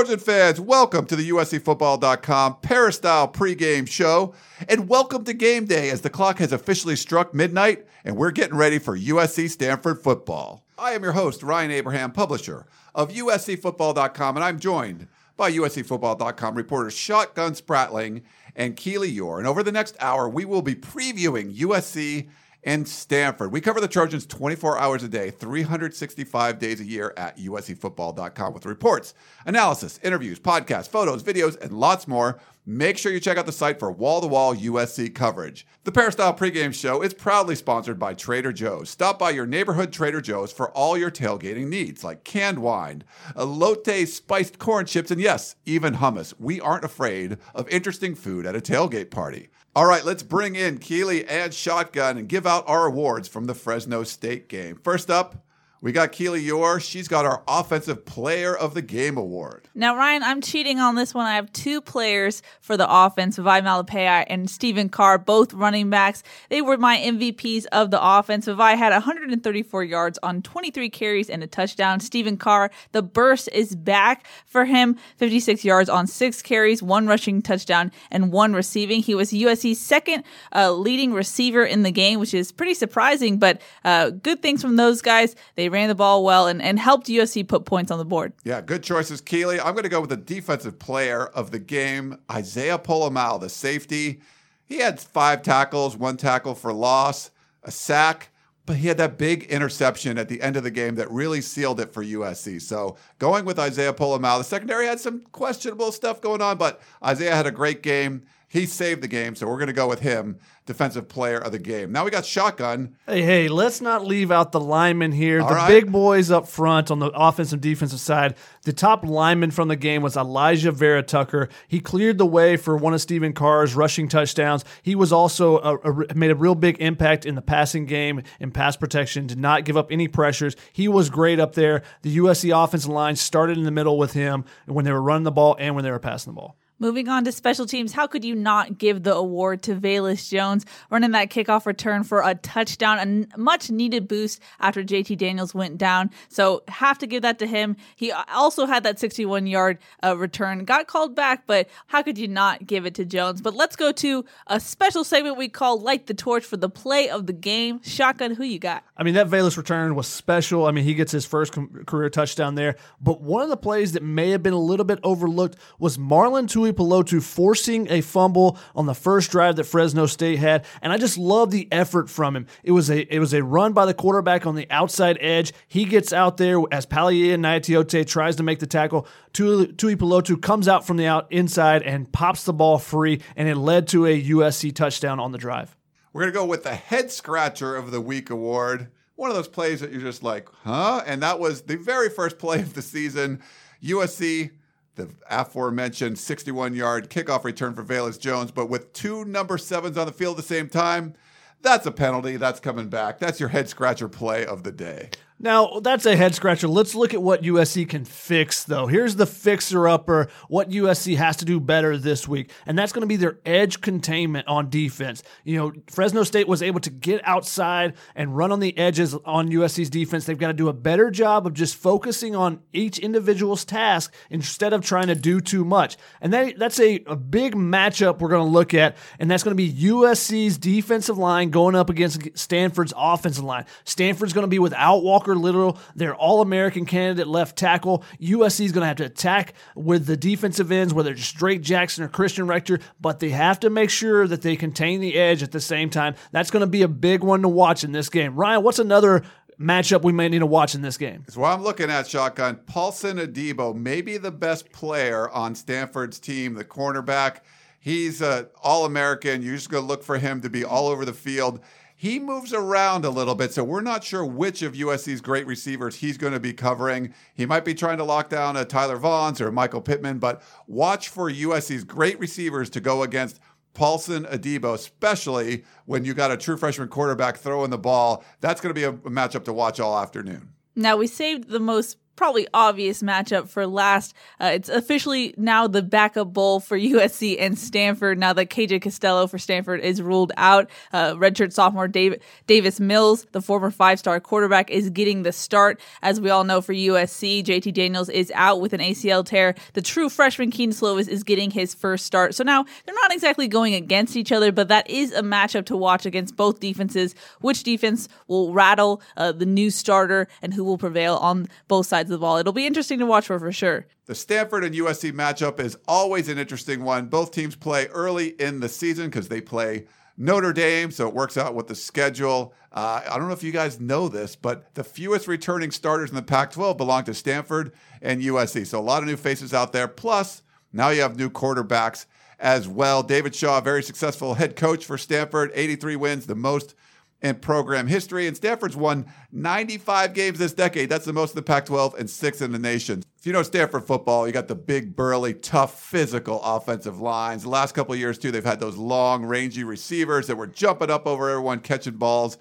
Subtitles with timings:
[0.00, 4.32] Trojan fans, welcome to the USCFootball.com Peristyle pregame show,
[4.66, 8.56] and welcome to game day as the clock has officially struck midnight and we're getting
[8.56, 10.64] ready for USC Stanford football.
[10.78, 16.94] I am your host, Ryan Abraham, publisher of USCFootball.com, and I'm joined by USCFootball.com reporters
[16.94, 18.22] Shotgun Spratling
[18.56, 19.36] and Keely Eure.
[19.36, 22.30] And over the next hour, we will be previewing USC
[22.62, 23.52] and Stanford.
[23.52, 28.66] We cover the Trojans 24 hours a day, 365 days a year at USCFootball.com with
[28.66, 29.14] reports,
[29.46, 32.40] analysis, interviews, podcasts, photos, videos, and lots more.
[32.66, 35.66] Make sure you check out the site for wall to wall USC coverage.
[35.84, 38.90] The Peristyle pregame show is proudly sponsored by Trader Joe's.
[38.90, 43.02] Stop by your neighborhood Trader Joe's for all your tailgating needs, like canned wine,
[43.34, 46.34] elote spiced corn chips, and yes, even hummus.
[46.38, 49.48] We aren't afraid of interesting food at a tailgate party.
[49.76, 53.54] All right, let's bring in Keely and Shotgun and give out our awards from the
[53.54, 54.80] Fresno State game.
[54.82, 55.44] First up,
[55.82, 56.78] we got Keely Eure.
[56.80, 59.66] She's got our Offensive Player of the Game award.
[59.74, 61.24] Now, Ryan, I'm cheating on this one.
[61.24, 66.22] I have two players for the offense, Vavae Malepeai and Stephen Carr, both running backs.
[66.50, 68.46] They were my MVPs of the offense.
[68.46, 72.00] Vavae had 134 yards on 23 carries and a touchdown.
[72.00, 77.40] Stephen Carr, the burst is back for him, 56 yards on six carries, one rushing
[77.40, 79.02] touchdown, and one receiving.
[79.02, 80.24] He was USC's second
[80.54, 84.76] uh, leading receiver in the game, which is pretty surprising, but uh, good things from
[84.76, 85.34] those guys.
[85.54, 88.32] They ran the ball well and, and helped USC put points on the board.
[88.44, 89.60] Yeah, good choices, Keely.
[89.60, 94.20] I'm going to go with the defensive player of the game, Isaiah Pola-Mao, the safety.
[94.66, 97.30] He had five tackles, one tackle for loss,
[97.62, 98.28] a sack,
[98.66, 101.80] but he had that big interception at the end of the game that really sealed
[101.80, 102.62] it for USC.
[102.62, 104.38] So going with Isaiah Pola-Mao.
[104.38, 108.22] The secondary had some questionable stuff going on, but Isaiah had a great game.
[108.50, 111.58] He saved the game, so we're going to go with him, defensive player of the
[111.60, 111.92] game.
[111.92, 112.96] Now we got shotgun.
[113.06, 115.40] Hey, hey, let's not leave out the linemen here.
[115.40, 115.68] All the right.
[115.68, 118.34] big boys up front on the offensive defensive side.
[118.62, 121.48] The top lineman from the game was Alijah Vera Tucker.
[121.68, 124.64] He cleared the way for one of Stephen Carr's rushing touchdowns.
[124.82, 128.52] He was also a, a- made a real big impact in the passing game and
[128.52, 129.28] pass protection.
[129.28, 130.56] Did not give up any pressures.
[130.72, 131.84] He was great up there.
[132.02, 135.30] The USC offensive line started in the middle with him when they were running the
[135.30, 136.56] ball and when they were passing the ball.
[136.80, 140.64] Moving on to special teams, how could you not give the award to Velus Jones
[140.88, 145.76] running that kickoff return for a touchdown, a much needed boost after JT Daniels went
[145.76, 146.10] down.
[146.30, 147.76] So have to give that to him.
[147.96, 152.28] He also had that 61 yard uh, return, got called back, but how could you
[152.28, 153.42] not give it to Jones?
[153.42, 157.10] But let's go to a special segment we call Light the Torch for the play
[157.10, 157.82] of the game.
[157.82, 158.84] Shotgun, who you got?
[158.96, 160.64] I mean, that Velus return was special.
[160.64, 161.52] I mean, he gets his first
[161.84, 162.76] career touchdown there.
[163.02, 166.48] But one of the plays that may have been a little bit overlooked was Marlon
[166.48, 170.98] Tui Pelotu forcing a fumble on the first drive that Fresno State had, and I
[170.98, 172.46] just love the effort from him.
[172.62, 175.52] It was a it was a run by the quarterback on the outside edge.
[175.68, 179.06] He gets out there as Palier and Naitiote tries to make the tackle.
[179.32, 183.56] Tui, Tuipulotu comes out from the out inside and pops the ball free, and it
[183.56, 185.76] led to a USC touchdown on the drive.
[186.12, 188.88] We're to go with the Head Scratcher of the Week award.
[189.14, 191.02] One of those plays that you're just like, huh?
[191.06, 193.42] And that was the very first play of the season.
[193.82, 194.50] USC,
[194.96, 200.06] the aforementioned 61 yard kickoff return for Velus Jones, but with two number sevens on
[200.06, 201.14] the field at the same time,
[201.62, 202.36] that's a penalty.
[202.36, 203.18] That's coming back.
[203.18, 205.10] That's your head scratcher play of the day.
[205.42, 206.68] Now, that's a head scratcher.
[206.68, 208.86] Let's look at what USC can fix, though.
[208.86, 213.00] Here's the fixer upper, what USC has to do better this week, and that's going
[213.00, 215.22] to be their edge containment on defense.
[215.44, 219.48] You know, Fresno State was able to get outside and run on the edges on
[219.48, 220.26] USC's defense.
[220.26, 224.74] They've got to do a better job of just focusing on each individual's task instead
[224.74, 225.96] of trying to do too much.
[226.20, 229.56] And that, that's a, a big matchup we're going to look at, and that's going
[229.56, 233.64] to be USC's defensive line going up against Stanford's offensive line.
[233.84, 238.04] Stanford's going to be without Walker Little, their All American candidate left tackle.
[238.20, 242.04] USC is going to have to attack with the defensive ends, whether it's Drake Jackson
[242.04, 245.52] or Christian Rector, but they have to make sure that they contain the edge at
[245.52, 246.14] the same time.
[246.32, 248.34] That's going to be a big one to watch in this game.
[248.34, 249.22] Ryan, what's another
[249.58, 251.24] matchup we may need to watch in this game?
[251.28, 256.54] So what I'm looking at, shotgun, Paulson Adebo, maybe the best player on Stanford's team,
[256.54, 257.40] the cornerback.
[257.78, 259.42] He's a All-American.
[259.42, 261.60] You're just going to look for him to be all over the field.
[262.00, 265.96] He moves around a little bit, so we're not sure which of USC's great receivers
[265.96, 267.12] he's going to be covering.
[267.34, 271.10] He might be trying to lock down a Tyler Vaughns or Michael Pittman, but watch
[271.10, 273.38] for USC's great receivers to go against
[273.74, 278.24] Paulson Adebo, especially when you got a true freshman quarterback throwing the ball.
[278.40, 280.54] That's going to be a matchup to watch all afternoon.
[280.74, 284.12] Now we saved the most probably obvious matchup for last.
[284.38, 289.26] Uh, it's officially now the backup bowl for USC and Stanford now that KJ Costello
[289.26, 290.68] for Stanford is ruled out.
[290.92, 295.80] Uh, redshirt sophomore David, Davis Mills, the former five star quarterback, is getting the start.
[296.02, 299.54] As we all know for USC, JT Daniels is out with an ACL tear.
[299.72, 302.34] The true freshman Kedon Slovis is getting his first start.
[302.34, 305.76] So now they're not exactly going against each other, but that is a matchup to
[305.76, 307.14] watch against both defenses.
[307.40, 312.09] Which defense will rattle uh, the new starter and who will prevail on both sides
[312.10, 312.36] of the ball?
[312.36, 313.86] It'll be interesting to watch for for sure.
[314.06, 317.06] The Stanford and USC matchup is always an interesting one.
[317.06, 319.86] Both teams play early in the season because they play
[320.16, 322.52] Notre Dame, so it works out with the schedule.
[322.72, 326.16] Uh, I don't know if you guys know this, but the fewest returning starters in
[326.16, 327.72] the Pac 12 belong to Stanford
[328.02, 328.66] and USC.
[328.66, 329.88] So a lot of new faces out there.
[329.88, 330.42] Plus,
[330.72, 332.04] now you have new quarterbacks
[332.38, 333.02] as well.
[333.02, 336.74] David Shaw, very successful head coach for Stanford, 83 wins, the most
[337.22, 338.26] in program history.
[338.26, 340.88] And Stanford's won 95 games this decade.
[340.88, 343.02] That's the most in the Pac 12 and six in the nation.
[343.18, 347.42] If you know Stanford football, you got the big, burly, tough, physical offensive lines.
[347.42, 351.06] The last couple years, too, they've had those long, rangy receivers that were jumping up
[351.06, 352.38] over everyone, catching balls.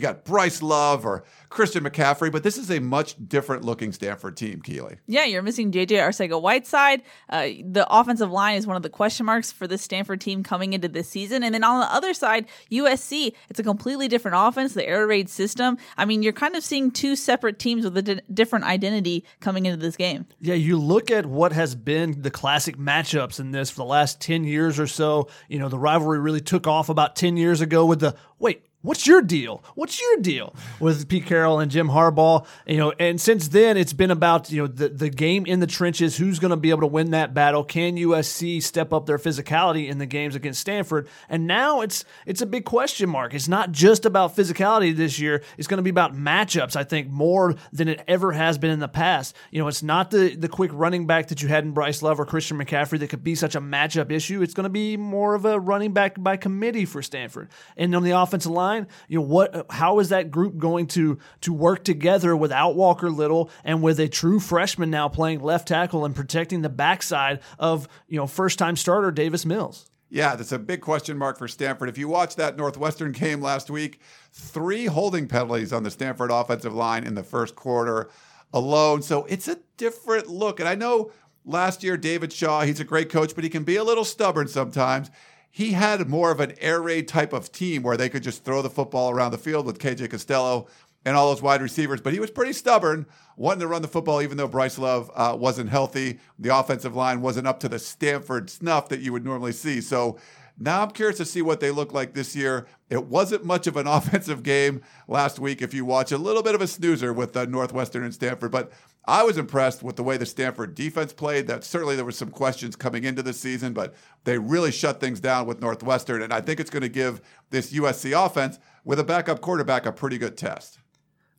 [0.00, 4.34] You got Bryce Love or Christian McCaffrey, but this is a much different looking Stanford
[4.34, 4.96] team, Keely.
[5.06, 7.02] Yeah, you're missing JJ Arcega Whiteside.
[7.28, 10.72] Uh, the offensive line is one of the question marks for this Stanford team coming
[10.72, 11.42] into this season.
[11.42, 15.28] And then on the other side, USC, it's a completely different offense, the air raid
[15.28, 15.76] system.
[15.98, 19.66] I mean, you're kind of seeing two separate teams with a d- different identity coming
[19.66, 20.24] into this game.
[20.40, 24.18] Yeah, you look at what has been the classic matchups in this for the last
[24.22, 25.28] 10 years or so.
[25.50, 29.06] You know, the rivalry really took off about 10 years ago with the wait, What's
[29.06, 29.62] your deal?
[29.74, 32.46] What's your deal with Pete Carroll and Jim Harbaugh?
[32.66, 35.66] You know, and since then it's been about you know the the game in the
[35.66, 36.16] trenches.
[36.16, 37.62] Who's going to be able to win that battle?
[37.62, 41.08] Can USC step up their physicality in the games against Stanford?
[41.28, 43.34] And now it's it's a big question mark.
[43.34, 45.42] It's not just about physicality this year.
[45.58, 46.74] It's going to be about matchups.
[46.74, 49.36] I think more than it ever has been in the past.
[49.50, 52.18] You know, it's not the the quick running back that you had in Bryce Love
[52.18, 54.40] or Christian McCaffrey that could be such a matchup issue.
[54.40, 57.50] It's going to be more of a running back by committee for Stanford.
[57.76, 58.86] And on the offensive line line.
[59.08, 59.66] You know what?
[59.70, 64.08] How is that group going to to work together without Walker Little and with a
[64.08, 68.76] true freshman now playing left tackle and protecting the backside of you know first time
[68.76, 69.90] starter Davis Mills?
[70.12, 71.88] Yeah, that's a big question mark for Stanford.
[71.88, 74.00] If you watch that Northwestern game last week,
[74.32, 78.10] three holding penalties on the Stanford offensive line in the first quarter
[78.52, 79.02] alone.
[79.02, 80.58] So it's a different look.
[80.58, 81.12] And I know
[81.44, 84.48] last year, David Shaw, he's a great coach, but he can be a little stubborn
[84.48, 85.10] sometimes
[85.50, 88.62] he had more of an air raid type of team where they could just throw
[88.62, 90.68] the football around the field with KJ Costello
[91.04, 92.00] and all those wide receivers.
[92.00, 93.06] But he was pretty stubborn,
[93.36, 96.20] wanting to run the football, even though Bryce Love uh, wasn't healthy.
[96.38, 99.80] The offensive line wasn't up to the Stanford snuff that you would normally see.
[99.80, 100.18] So
[100.62, 102.66] now I'm curious to see what they look like this year.
[102.90, 106.54] It wasn't much of an offensive game last week if you watch a little bit
[106.54, 108.70] of a snoozer with uh, Northwestern and Stanford, but
[109.06, 111.46] I was impressed with the way the Stanford defense played.
[111.46, 115.18] That certainly there were some questions coming into the season, but they really shut things
[115.18, 119.04] down with Northwestern, and I think it's going to give this USC offense with a
[119.04, 120.78] backup quarterback a pretty good test.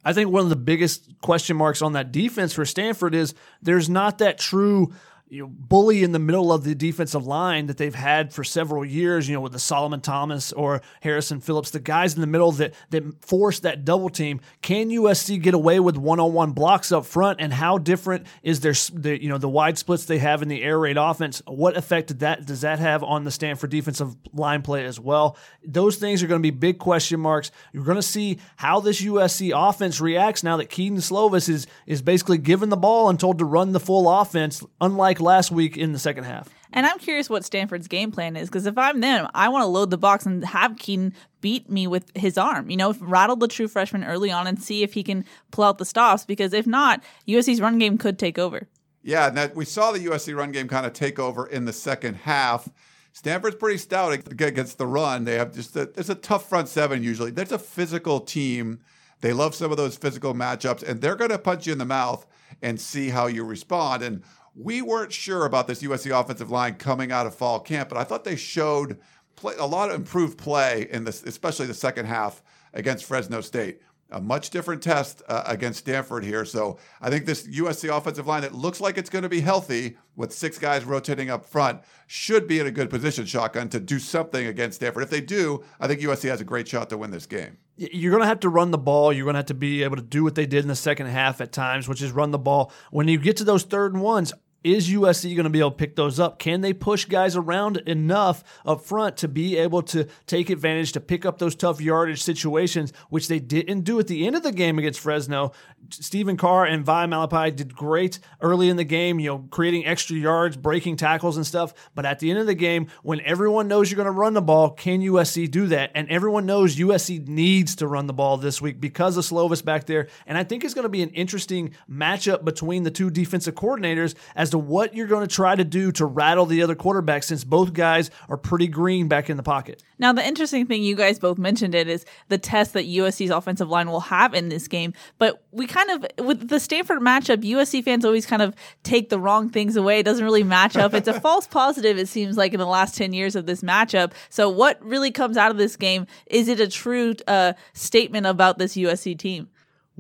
[0.04, 3.88] I think one of the biggest question marks on that defense for Stanford is there's
[3.88, 4.94] not that true
[5.32, 8.84] you know, bully in the middle of the defensive line that they've had for several
[8.84, 12.52] years, you know, with the Solomon Thomas or Harrison Phillips, the guys in the middle
[12.52, 14.42] that that force that double team.
[14.62, 17.40] Can USC get away with one-on-one blocks up front?
[17.40, 20.62] And how different is their the you know the wide splits they have in the
[20.62, 21.42] air raid offense?
[21.48, 25.38] What effect did that does that have on the Stanford defensive line play as well?
[25.64, 27.52] Those things are going to be big question marks.
[27.72, 32.02] You're going to see how this USC offense reacts now that Kedon Slovis is is
[32.02, 35.94] basically given the ball and told to run the full offense, unlike last week in
[35.94, 36.50] the second half.
[36.74, 39.68] And I'm curious what Stanford's game plan is because if I'm them, I want to
[39.68, 42.70] load the box and have Kedon beat me with his arm.
[42.70, 45.78] You know, rattle the true freshman early on and see if he can pull out
[45.78, 48.68] the stops because if not, USC's run game could take over.
[49.04, 51.74] Yeah, and that we saw the USC run game kind of take over in the
[51.74, 52.70] second half.
[53.14, 55.26] Stanford's pretty stout against the run.
[55.26, 57.32] They have just a, it's a tough front seven usually.
[57.32, 58.80] There's a physical team.
[59.20, 61.86] They love some of those physical matchups, and they're going to punch you in the
[61.86, 62.26] mouth
[62.62, 64.04] and see how you respond.
[64.04, 64.24] And
[64.56, 68.04] we weren't sure about this USC offensive line coming out of fall camp, but I
[68.04, 69.00] thought they showed
[69.36, 72.42] play, a lot of improved play in this, especially the second half
[72.74, 73.82] against Fresno State.
[74.12, 76.46] A much different test uh, against Stanford here.
[76.46, 79.98] So I think this USC offensive line that looks like it's going to be healthy
[80.16, 84.00] with six guys rotating up front should be in a good position, shotgun, to do
[84.00, 85.04] something against Stanford.
[85.04, 88.12] If they do, I think USC has a great shot to win this game you're
[88.12, 89.12] going to have to run the ball.
[89.12, 91.08] You're going to have to be able to do what they did in the second
[91.08, 92.72] half at times, which is run the ball.
[92.92, 95.78] When you get to those third and ones, is USC going to be able to
[95.78, 96.40] pick those up?
[96.40, 101.00] Can they push guys around enough up front to be able to take advantage to
[101.00, 104.52] pick up those tough yardage situations, which they didn't do at the end of the
[104.52, 105.52] game against Fresno?
[105.90, 110.16] Stephen Carr and Vi Malepeai did great early in the game, you know, creating extra
[110.16, 111.74] yards, breaking tackles and stuff.
[111.96, 114.42] But at the end of the game, when everyone knows you're going to run the
[114.42, 115.92] ball, can USC do that?
[115.96, 119.86] And everyone knows USC needs to run the ball this week because of Slovis back
[119.86, 120.08] there.
[120.26, 124.16] And I think it's going to be an interesting matchup between the two defensive coordinators
[124.36, 127.44] as to what you're going to try to do to rattle the other quarterback since
[127.44, 129.84] both guys are pretty green back in the pocket.
[130.00, 133.70] Now, the interesting thing you guys both mentioned it is the test that USC's offensive
[133.70, 134.94] line will have in this game.
[135.18, 139.20] But we kind of, with the Stanford matchup, USC fans always kind of take the
[139.20, 140.00] wrong things away.
[140.00, 140.94] It doesn't really match up.
[140.94, 144.14] It's a false positive, it seems like, in the last 10 years of this matchup.
[144.30, 146.08] So, what really comes out of this game?
[146.28, 149.50] Is it a true uh, statement about this USC team?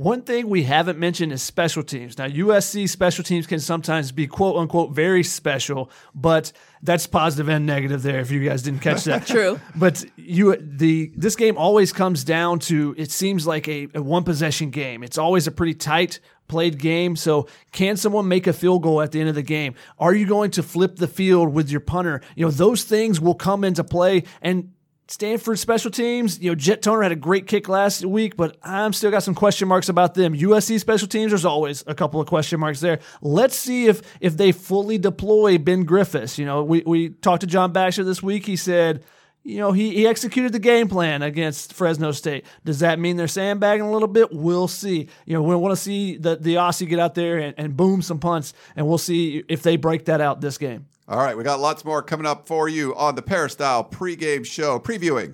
[0.01, 2.17] One thing we haven't mentioned is special teams.
[2.17, 7.67] Now, USC special teams can sometimes be quote unquote very special, but that's positive and
[7.67, 8.19] negative there.
[8.19, 9.59] If you guys didn't catch that, true.
[9.75, 14.23] But you, the this game always comes down to it seems like a, a one
[14.23, 15.03] possession game.
[15.03, 17.15] It's always a pretty tight played game.
[17.15, 19.75] So, can someone make a field goal at the end of the game?
[19.99, 22.21] Are you going to flip the field with your punter?
[22.35, 24.71] You know, those things will come into play and
[25.11, 28.93] Stanford special teams, you know, Jet Toner had a great kick last week, but I'm
[28.93, 30.33] still got some question marks about them.
[30.33, 32.99] USC special teams, there's always a couple of question marks there.
[33.21, 36.37] Let's see if if they fully deploy Ben Griffiths.
[36.37, 38.45] You know, we, we talked to John Baxter this week.
[38.45, 39.03] He said,
[39.43, 42.45] you know, he, he executed the game plan against Fresno State.
[42.63, 44.31] Does that mean they're sandbagging a little bit?
[44.31, 45.09] We'll see.
[45.25, 48.01] You know, we want to see the, the Aussie get out there and, and boom
[48.01, 50.85] some punts, and we'll see if they break that out this game.
[51.11, 54.79] All right, we got lots more coming up for you on the Peristyle pregame show,
[54.79, 55.33] previewing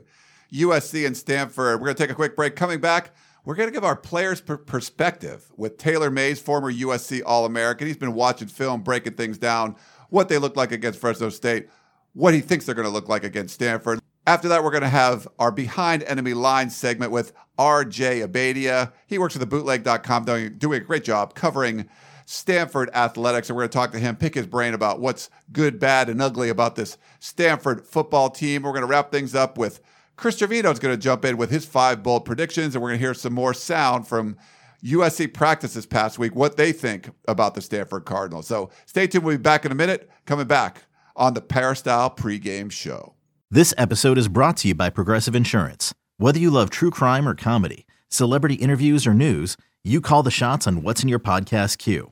[0.52, 1.80] USC and Stanford.
[1.80, 2.56] We're going to take a quick break.
[2.56, 3.12] Coming back,
[3.46, 7.86] we're going to give our players' per- perspective with Taylor Mays, former USC All American.
[7.86, 9.76] He's been watching film, breaking things down,
[10.10, 11.70] what they look like against Fresno State,
[12.14, 14.00] what he thinks they're going to look like against Stanford.
[14.26, 18.94] After that, we're going to have our Behind Enemy Lines segment with RJ Abadia.
[19.06, 21.88] He works at the bootleg.com, doing, doing a great job covering
[22.30, 23.50] Stanford athletics.
[23.50, 26.22] And we're going to talk to him, pick his brain about what's good, bad, and
[26.22, 28.64] ugly about this Stanford football team.
[28.64, 29.80] We're going to wrap things up with
[30.18, 33.00] Chris Trevino is going to jump in with his five bold predictions, and we're going
[33.00, 34.36] to hear some more sound from
[34.84, 38.48] USC practice this past week, what they think about the Stanford Cardinals.
[38.48, 39.24] So stay tuned.
[39.24, 40.10] We'll be back in a minute.
[40.26, 40.84] Coming back
[41.16, 43.14] on the Peristyle pregame show.
[43.50, 45.94] This episode is brought to you by Progressive Insurance.
[46.18, 50.68] Whether you love true crime or comedy, celebrity interviews or news, you call the shots
[50.68, 52.12] on what's in your podcast queue.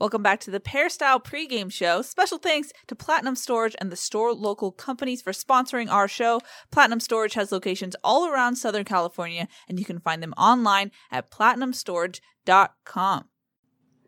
[0.00, 2.00] Welcome back to the Peristyle pregame show.
[2.00, 6.40] Special thanks to Platinum Storage and the store local companies for sponsoring our show.
[6.70, 11.30] Platinum Storage has locations all around Southern California, and you can find them online at
[11.30, 13.24] platinumstorage.com.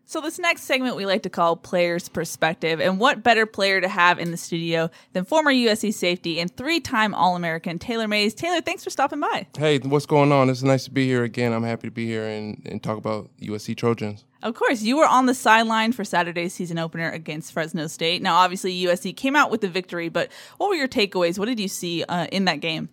[0.04, 2.80] So, this next segment we like to call Player's Perspective.
[2.80, 6.80] And what better player to have in the studio than former USC safety and three
[6.80, 8.34] time All American Taylor Mays?
[8.34, 9.46] Taylor, thanks for stopping by.
[9.56, 10.50] Hey, what's going on?
[10.50, 11.52] It's nice to be here again.
[11.52, 14.24] I'm happy to be here and, and talk about USC Trojans.
[14.42, 18.22] Of course, you were on the sideline for Saturday's season opener against Fresno State.
[18.22, 21.38] Now, obviously, USC came out with the victory, but what were your takeaways?
[21.38, 22.88] What did you see uh, in that game?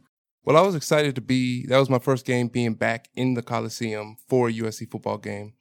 [0.45, 3.41] Well, I was excited to be, that was my first game being back in the
[3.41, 5.53] Coliseum for a USC football game.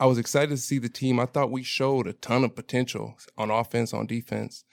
[0.00, 1.18] I was excited to see the team.
[1.18, 4.64] I thought we showed a ton of potential on offense, on defense.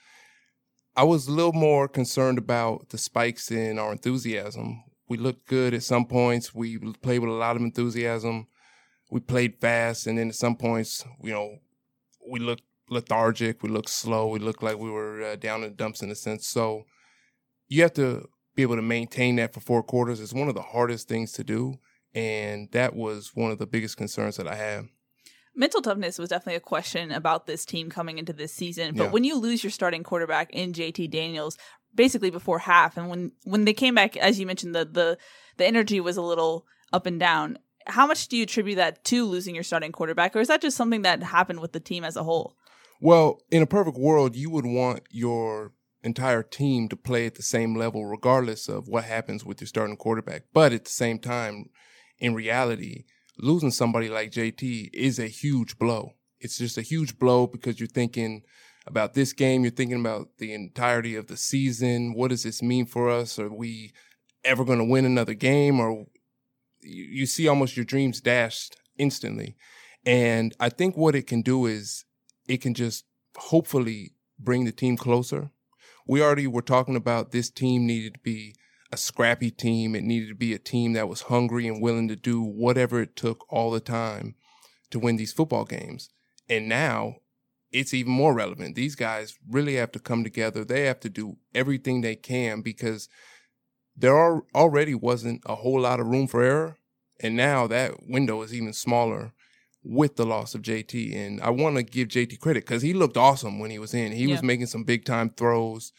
[0.94, 4.84] I was a little more concerned about the spikes in our enthusiasm.
[5.08, 6.54] We looked good at some points.
[6.54, 8.46] We played with a lot of enthusiasm.
[9.10, 11.58] We played fast, and then at some points, you know,
[12.28, 13.62] we looked lethargic.
[13.62, 14.28] We looked slow.
[14.28, 16.48] We looked like we were uh, down in the dumps in a sense.
[16.48, 16.84] So
[17.68, 20.20] you have to be able to maintain that for four quarters.
[20.20, 21.74] It's one of the hardest things to do,
[22.14, 24.88] and that was one of the biggest concerns that I had
[25.56, 28.94] mental toughness was definitely a question about this team coming into this season.
[28.94, 29.10] But yeah.
[29.10, 31.56] when you lose your starting quarterback in JT Daniels,
[31.94, 35.18] basically before half, and when when they came back, as you mentioned, the the
[35.56, 37.58] the energy was a little up and down.
[37.86, 40.76] How much do you attribute that to losing your starting quarterback, or is that just
[40.76, 42.56] something that happened with the team as a whole?
[43.00, 45.72] Well, in a perfect world, you would want your
[46.02, 49.96] entire team to play at the same level, regardless of what happens with your starting
[49.96, 50.44] quarterback.
[50.52, 51.70] But at the same time,
[52.18, 53.04] in reality,
[53.38, 56.12] losing somebody like JT is a huge blow.
[56.40, 58.42] It's just a huge blow because you're thinking
[58.86, 59.62] about this game.
[59.62, 62.14] You're thinking about the entirety of the season.
[62.14, 63.38] What does this mean for us?
[63.38, 63.92] Are we
[64.44, 65.80] ever going to win another game?
[65.80, 66.06] Or
[66.80, 69.56] you, see almost your dreams dashed instantly.
[70.04, 72.04] And I think what it can do is
[72.46, 73.04] it can just
[73.36, 75.50] hopefully bring the team closer.
[76.06, 78.54] We already were talking about this team needed to be
[78.92, 79.94] a scrappy team.
[79.94, 83.16] It needed to be a team that was hungry and willing to do whatever it
[83.16, 84.34] took all the time
[84.90, 86.08] to win these football games.
[86.48, 87.16] And now
[87.72, 88.76] it's even more relevant.
[88.76, 90.64] These guys really have to come together.
[90.64, 93.08] They have to do everything they can because
[93.96, 96.76] there are, already wasn't a whole lot of room for error.
[97.20, 99.32] And now that window is even smaller
[99.82, 101.14] with the loss of JT.
[101.14, 104.12] And I want to give JT credit because he looked awesome when he was in.
[104.12, 104.32] He Yeah.
[104.32, 105.92] was making some big time throws.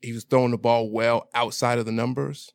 [0.00, 2.52] He was throwing the ball well outside of the numbers.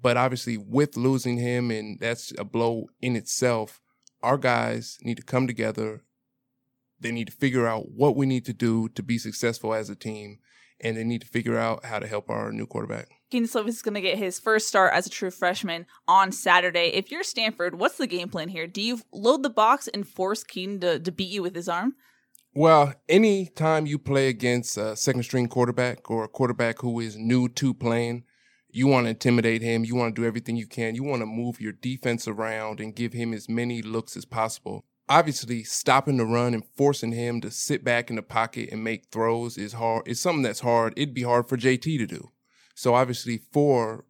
[0.00, 3.80] But obviously, with losing him, and that's a blow in itself,
[4.22, 6.02] our guys need to come together.
[7.00, 9.96] They need to figure out what we need to do to be successful as a
[9.96, 10.38] team.
[10.80, 13.08] And they need to figure out how to help our new quarterback.
[13.32, 16.92] Slovis is going to get his first start as a true freshman on Saturday.
[16.94, 18.68] If you're Stanford, what's the game plan here?
[18.68, 21.94] Do you load the box and force Keenan to, to beat you with his arm?
[22.54, 27.48] Well, anytime you play against a second string quarterback or a quarterback who is new
[27.50, 28.24] to playing,
[28.70, 29.84] you want to intimidate him.
[29.84, 30.94] You want to do everything you can.
[30.94, 34.84] You want to move your defense around and give him as many looks as possible.
[35.08, 39.06] Obviously, stopping the run and forcing him to sit back in the pocket and make
[39.10, 40.06] throws is hard.
[40.06, 40.94] It's something that's hard.
[40.96, 42.30] It'd be hard for JT to do.
[42.74, 44.04] So obviously, for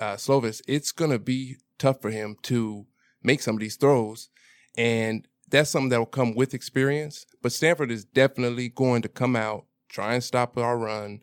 [0.00, 2.86] uh, Slovis, it's gonna be tough for him to
[3.22, 4.30] make some of these throws,
[4.76, 7.26] and that's something that will come with experience.
[7.42, 11.20] But Stanford is definitely going to come out, try and stop our run,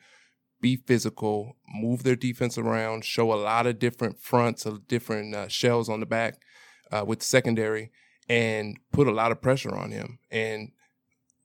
[0.61, 5.47] be physical, move their defense around, show a lot of different fronts of different uh,
[5.47, 6.41] shells on the back
[6.91, 7.91] uh, with the secondary,
[8.29, 10.19] and put a lot of pressure on him.
[10.29, 10.71] And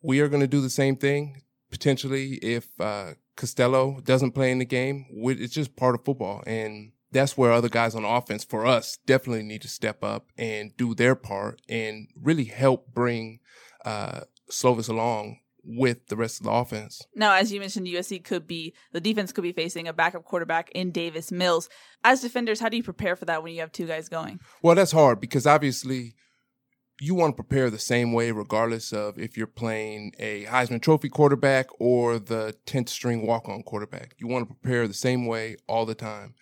[0.03, 4.59] we are going to do the same thing potentially if uh, Costello doesn't play in
[4.59, 5.07] the game.
[5.11, 9.45] It's just part of football, and that's where other guys on offense for us definitely
[9.45, 13.39] need to step up and do their part and really help bring
[13.85, 17.07] uh, Slovis along with the rest of the offense.
[17.15, 20.71] Now, as you mentioned, USC could be the defense could be facing a backup quarterback
[20.73, 21.71] in Davis Mills.
[22.03, 24.41] As defenders, how do you prepare for that when you have two guys going?
[24.63, 26.17] Well, that's hard because obviously
[27.01, 31.09] you want to prepare the same way, regardless of if you're playing a Heisman Trophy
[31.09, 34.15] quarterback or the 10th string walk on quarterback.
[34.19, 36.35] You want to prepare the same way all the time.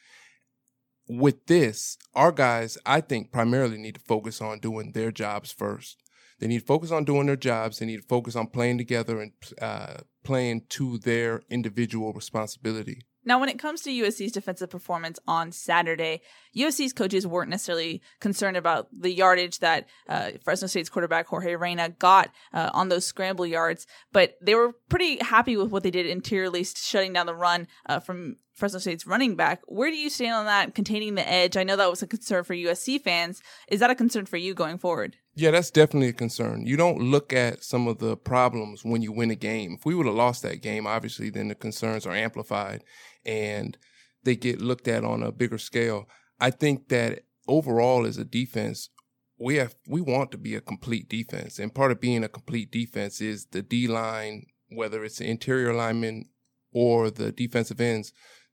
[1.08, 5.98] With this, our guys, I think, primarily need to focus on doing their jobs first.
[6.38, 7.78] They need to focus on doing their jobs.
[7.78, 13.02] They need to focus on playing together and uh, playing to their individual responsibility.
[13.24, 16.22] Now, when it comes to USC's defensive performance on Saturday,
[16.56, 21.90] USC's coaches weren't necessarily concerned about the yardage that uh, Fresno State's quarterback Jorge Reyna
[21.90, 26.06] got uh, on those scramble yards, but they were pretty happy with what they did
[26.06, 29.62] interiorly, shutting down the run uh, from Fresno State's running back.
[29.66, 31.56] Where do you stand on that, containing the edge?
[31.56, 33.42] I know that was a concern for USC fans.
[33.68, 35.16] Is that a concern for you going forward?
[35.34, 36.66] Yeah, that's definitely a concern.
[36.66, 39.76] You don't look at some of the problems when you win a game.
[39.78, 42.84] If we would have lost that game, obviously, then the concerns are amplified
[43.24, 43.78] and
[44.24, 46.08] they get looked at on a bigger scale.
[46.38, 48.90] I think that overall, as a defense,
[49.38, 52.70] we have we want to be a complete defense, and part of being a complete
[52.70, 56.26] defense is the D line, whether it's the interior linemen
[56.72, 58.12] or the defensive ends.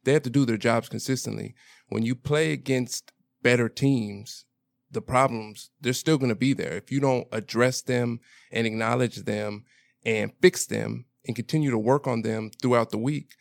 [0.10, 1.54] They have to do their jobs consistently.
[1.89, 3.12] When you play against
[3.43, 4.45] better teams,
[4.89, 6.74] the problems, they're still going to be there.
[6.74, 8.19] If you don't address them
[8.52, 9.65] and acknowledge them
[10.04, 13.36] and fix them and continue to work on them throughout the week,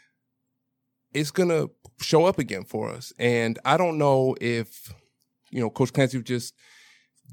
[1.14, 1.70] it's going to
[2.02, 3.14] show up again for us.
[3.18, 4.92] And I don't know if,
[5.50, 6.52] you know, Coach Clancy just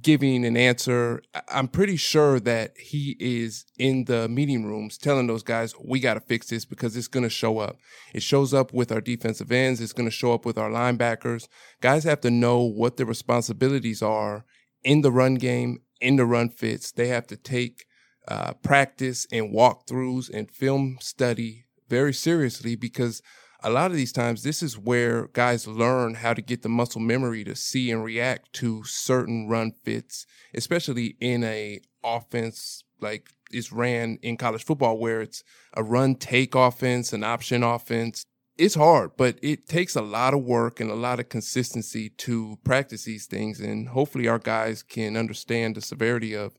[0.01, 1.21] giving an answer.
[1.49, 6.15] I'm pretty sure that he is in the meeting rooms telling those guys, we got
[6.15, 7.77] to fix this because it's going to show up.
[8.13, 9.81] It shows up with our defensive ends.
[9.81, 11.47] It's going to show up with our linebackers.
[11.81, 14.45] Guys have to know what their responsibilities are
[14.83, 16.91] in the run game, in the run fits.
[16.91, 17.85] They have to take
[18.27, 23.21] uh, practice and walkthroughs and film study very seriously because
[23.65, 27.01] a lot of these times this is where guys learn how to get the muscle
[27.01, 33.71] memory to see and react to certain run fits, especially in a offense like is
[33.71, 38.23] ran in college football where it's a run take offense, an option offense.
[38.55, 42.59] It's hard, but it takes a lot of work and a lot of consistency to
[42.63, 43.59] practice these things.
[43.59, 46.53] And hopefully our guys can understand the severity of,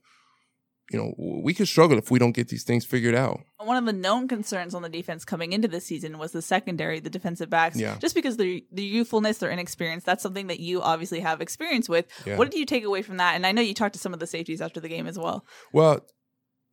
[0.91, 3.41] you know, we could struggle if we don't get these things figured out.
[3.57, 6.99] One of the known concerns on the defense coming into this season was the secondary,
[6.99, 7.77] the defensive backs.
[7.77, 7.97] Yeah.
[7.99, 12.05] Just because the the youthfulness, their inexperience, that's something that you obviously have experience with.
[12.25, 12.37] Yeah.
[12.37, 13.35] What did you take away from that?
[13.35, 15.45] And I know you talked to some of the safeties after the game as well.
[15.73, 16.05] Well,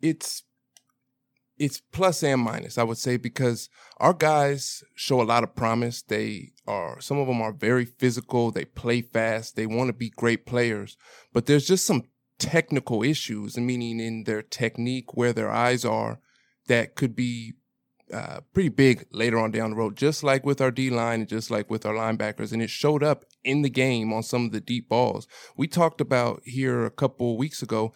[0.00, 0.44] it's
[1.58, 6.02] it's plus and minus, I would say, because our guys show a lot of promise.
[6.02, 8.50] They are, some of them are very physical.
[8.50, 9.54] They play fast.
[9.54, 10.96] They want to be great players,
[11.32, 12.04] but there's just some
[12.38, 16.20] technical issues, meaning in their technique, where their eyes are,
[16.66, 17.54] that could be
[18.12, 21.28] uh, pretty big later on down the road, just like with our D line and
[21.28, 22.52] just like with our linebackers.
[22.52, 25.26] And it showed up in the game on some of the deep balls.
[25.56, 27.92] We talked about here a couple weeks ago.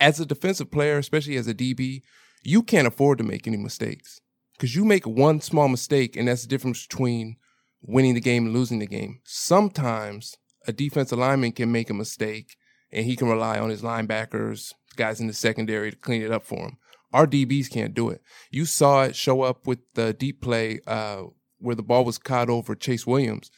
[0.00, 2.02] As a defensive player, especially as a DB,
[2.42, 4.20] you can't afford to make any mistakes
[4.54, 7.36] because you make one small mistake, and that's the difference between
[7.82, 9.20] winning the game and losing the game.
[9.24, 12.56] Sometimes a defensive lineman can make a mistake
[12.92, 16.44] and he can rely on his linebackers, guys in the secondary to clean it up
[16.44, 16.76] for him.
[17.12, 18.22] Our DBs can't do it.
[18.50, 21.24] You saw it show up with the deep play uh,
[21.58, 23.50] where the ball was caught over Chase Williams.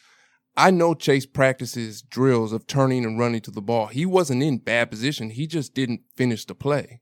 [0.57, 3.87] I know Chase practices drills of turning and running to the ball.
[3.87, 5.31] He wasn't in bad position.
[5.31, 7.01] He just didn't finish the play.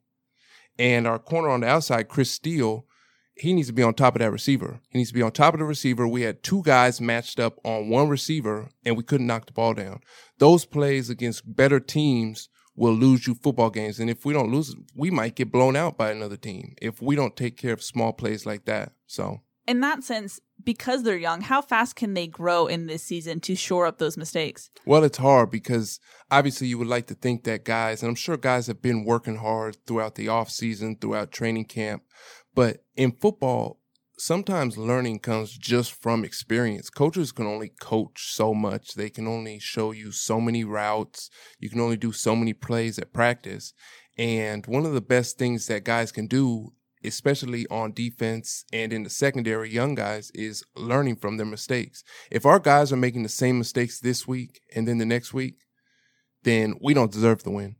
[0.79, 2.87] And our corner on the outside, Chris Steele,
[3.35, 4.79] he needs to be on top of that receiver.
[4.89, 6.07] He needs to be on top of the receiver.
[6.07, 9.73] We had two guys matched up on one receiver and we couldn't knock the ball
[9.73, 10.01] down.
[10.37, 13.99] Those plays against better teams will lose you football games.
[13.99, 17.15] And if we don't lose, we might get blown out by another team if we
[17.15, 18.93] don't take care of small plays like that.
[19.07, 23.39] So, in that sense, because they're young, how fast can they grow in this season
[23.41, 24.69] to shore up those mistakes?
[24.85, 28.37] Well, it's hard because obviously you would like to think that guys, and I'm sure
[28.37, 32.03] guys have been working hard throughout the off season, throughout training camp,
[32.55, 33.79] but in football,
[34.17, 36.89] sometimes learning comes just from experience.
[36.89, 38.93] Coaches can only coach so much.
[38.93, 41.29] They can only show you so many routes.
[41.59, 43.73] You can only do so many plays at practice.
[44.17, 49.03] And one of the best things that guys can do, especially on defense and in
[49.03, 52.03] the secondary, young guys, is learning from their mistakes.
[52.31, 55.55] If our guys are making the same mistakes this week and then the next week,
[56.43, 57.77] then we don't deserve the win.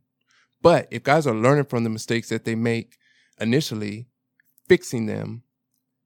[0.60, 2.96] But if guys are learning from the mistakes that they make
[3.38, 4.08] initially,
[4.68, 5.42] fixing them,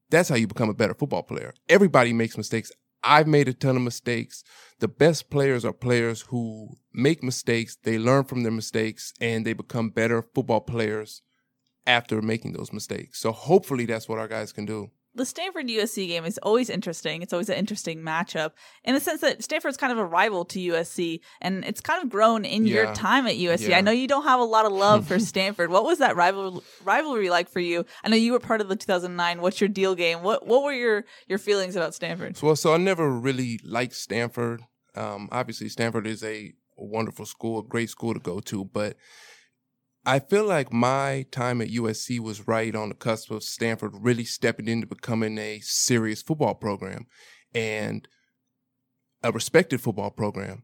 [0.09, 1.53] that's how you become a better football player.
[1.67, 2.71] Everybody makes mistakes.
[3.03, 4.43] I've made a ton of mistakes.
[4.79, 9.53] The best players are players who make mistakes, they learn from their mistakes, and they
[9.53, 11.21] become better football players
[11.87, 13.19] after making those mistakes.
[13.19, 17.21] So hopefully that's what our guys can do the Stanford USC game is always interesting.
[17.21, 18.51] It's always an interesting matchup
[18.83, 22.09] in the sense that Stanford's kind of a rival to USC, and it's kind of
[22.09, 22.75] grown in yeah.
[22.75, 23.69] your time at USC.
[23.69, 23.77] Yeah.
[23.77, 25.69] I know you don't have a lot of love for Stanford.
[25.69, 27.85] what was that rival rivalry like for you?
[28.03, 30.23] I know you were part of the 2009 What's Your Deal game.
[30.23, 32.41] What what were your your feelings about Stanford?
[32.41, 34.63] Well, so I never really liked Stanford.
[34.95, 38.95] Um, obviously, Stanford is a wonderful school, a great school to go to, but
[40.09, 44.23] I feel like my time at USC was right on the cusp of Stanford really
[44.23, 47.05] stepping into becoming a serious football program
[47.53, 48.07] and
[49.21, 50.63] a respected football program.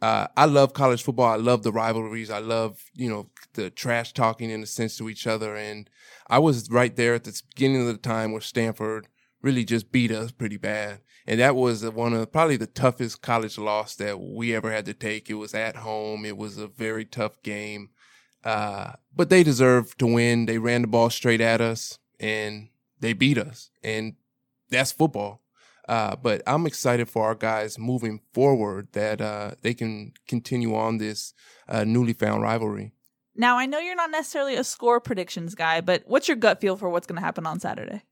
[0.00, 1.26] Uh, I love college football.
[1.28, 2.30] I love the rivalries.
[2.30, 5.56] I love, you know, the trash talking in a sense to each other.
[5.56, 5.90] And
[6.28, 9.08] I was right there at the beginning of the time where Stanford
[9.42, 11.00] really just beat us pretty bad.
[11.26, 14.94] And that was one of probably the toughest college loss that we ever had to
[14.94, 15.28] take.
[15.28, 16.24] It was at home.
[16.24, 17.88] It was a very tough game.
[18.44, 20.46] Uh, but they deserve to win.
[20.46, 22.68] They ran the ball straight at us and
[23.00, 23.70] they beat us.
[23.82, 24.14] And
[24.70, 25.40] that's football.
[25.88, 30.98] Uh, but I'm excited for our guys moving forward that uh, they can continue on
[30.98, 31.34] this
[31.68, 32.92] uh, newly found rivalry.
[33.36, 36.76] Now, I know you're not necessarily a score predictions guy, but what's your gut feel
[36.76, 38.02] for what's going to happen on Saturday?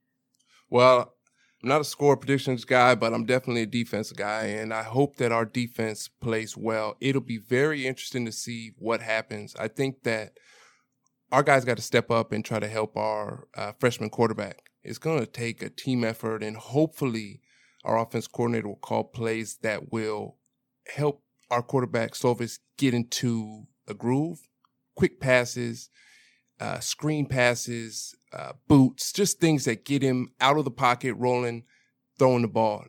[0.68, 1.14] Well,
[1.62, 5.16] I'm not a score predictions guy, but I'm definitely a defense guy, and I hope
[5.16, 6.96] that our defense plays well.
[7.00, 9.54] It'll be very interesting to see what happens.
[9.56, 10.38] I think that
[11.30, 14.70] our guys got to step up and try to help our uh, freshman quarterback.
[14.82, 17.40] It's going to take a team effort, and hopefully,
[17.84, 20.38] our offense coordinator will call plays that will
[20.88, 24.48] help our quarterback Slovis get into a groove,
[24.96, 25.90] quick passes,
[26.58, 31.64] uh, screen passes, uh, boots, just things that get him out of the pocket, rolling,
[32.18, 32.84] throwing the ball.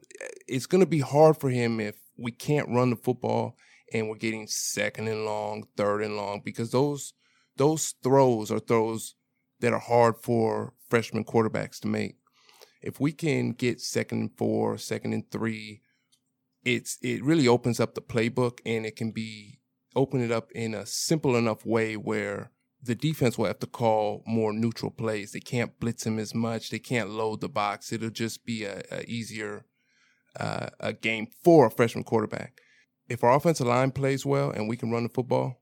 [0.47, 3.57] It's going to be hard for him if we can't run the football
[3.93, 7.13] and we're getting second and long, third and long, because those
[7.57, 9.15] those throws are throws
[9.59, 12.15] that are hard for freshman quarterbacks to make.
[12.81, 15.81] If we can get second and four, second and three,
[16.65, 19.59] it's it really opens up the playbook and it can be
[19.95, 22.51] open it up in a simple enough way where
[22.83, 25.31] the defense will have to call more neutral plays.
[25.31, 26.69] They can't blitz him as much.
[26.69, 27.93] They can't load the box.
[27.93, 29.65] It'll just be a, a easier
[30.37, 32.59] uh, a game for a freshman quarterback.
[33.07, 35.61] If our offensive line plays well and we can run the football,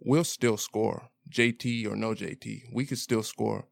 [0.00, 1.08] we'll still score.
[1.30, 3.66] JT or no JT, we could still score.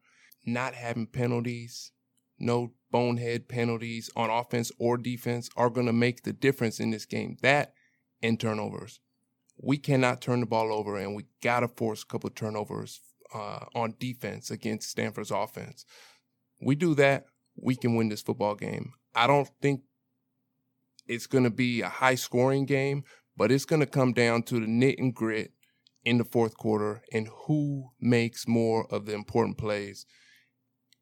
[0.45, 1.91] Not having penalties,
[2.39, 7.05] no bonehead penalties on offense or defense are going to make the difference in this
[7.05, 7.37] game.
[7.41, 7.73] That
[8.21, 8.99] and turnovers
[9.61, 12.99] we cannot turn the ball over, and we got to force a couple turnovers
[13.33, 15.85] uh, on defense against Stanford's offense.
[16.59, 18.93] We do that, we can win this football game.
[19.13, 19.81] I don't think
[21.07, 23.03] it's going to be a high scoring game,
[23.37, 25.51] but it's going to come down to the knit and grit
[26.03, 30.05] in the fourth quarter and who makes more of the important plays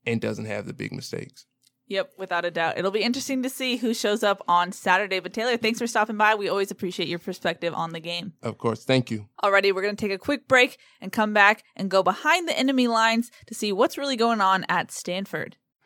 [0.06, 1.46] and doesn't have the big mistakes.
[1.90, 2.78] Yep, without a doubt.
[2.78, 5.20] It'll be interesting to see who shows up on Saturday.
[5.20, 6.36] But Taylor, thanks for stopping by.
[6.36, 8.34] We always appreciate your perspective on the game.
[8.44, 8.86] Of course.
[8.86, 9.28] Thank you.
[9.44, 12.58] Alrighty, we're going to take a quick break and come back and go behind the
[12.58, 15.58] enemy lines to see what's really going on at Stanford.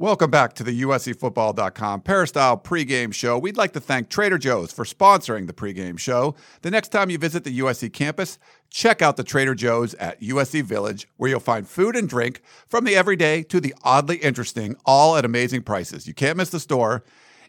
[0.00, 3.36] Welcome back to the USCFootball.com Peristyle pregame show.
[3.36, 6.34] We'd like to thank Trader Joe's for sponsoring the pregame show.
[6.62, 8.38] The next time you visit the USC campus,
[8.70, 12.86] check out the Trader Joe's at USC Village, where you'll find food and drink from
[12.86, 16.06] the everyday to the oddly interesting, all at amazing prices.
[16.06, 17.04] You can't miss the store.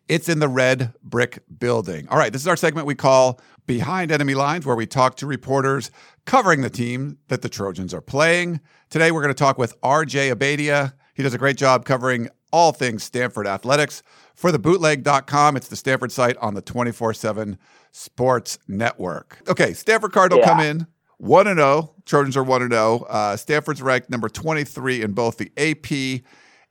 [0.10, 2.10] It's in the red brick building.
[2.10, 5.26] All right, this is our segment we call Behind Enemy Lines, where we talk to
[5.26, 5.90] reporters
[6.26, 8.60] covering the team that the Trojans are playing.
[8.90, 10.96] Today, we're going to talk with RJ Abadia.
[11.14, 14.04] He does a great job covering all things Stanford athletics.
[14.36, 17.58] For the bootleg.com, it's the Stanford site on the 24 7
[17.92, 19.40] Sports Network.
[19.48, 20.50] Okay, Stanford Cardinal yeah.
[20.50, 20.88] come in
[21.18, 21.94] 1 0.
[22.06, 23.06] Trojans are 1 0.
[23.08, 26.24] Uh, Stanford's ranked number 23 in both the AP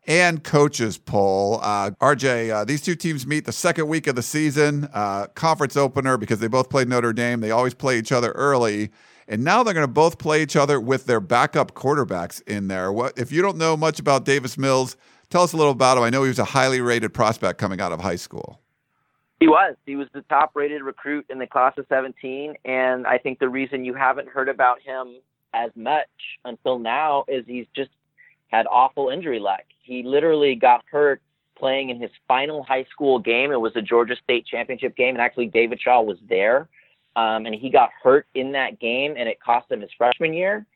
[0.07, 1.61] and coaches poll.
[1.63, 5.77] Uh, RJ, uh, these two teams meet the second week of the season, uh, conference
[5.77, 7.41] opener because they both played Notre Dame.
[7.41, 8.91] They always play each other early.
[9.29, 12.91] And now they're going to both play each other with their backup quarterbacks in there.
[12.93, 14.97] What if you don't know much about Davis Mills?
[15.31, 16.03] Tell us a little about him.
[16.03, 18.61] I know he was a highly rated prospect coming out of high school.
[19.39, 19.77] He was.
[19.87, 22.55] He was the top rated recruit in the class of 17.
[22.65, 25.21] And I think the reason you haven't heard about him
[25.55, 26.09] as much
[26.45, 27.91] until now is he's just
[28.49, 29.63] had awful injury luck.
[29.83, 31.23] He literally got hurt
[31.57, 33.53] playing in his final high school game.
[33.53, 36.69] It was a Georgia State championship game, and actually David Shaw was there.
[37.17, 40.67] Um, and he got hurt in that game, and it cost him his freshman year,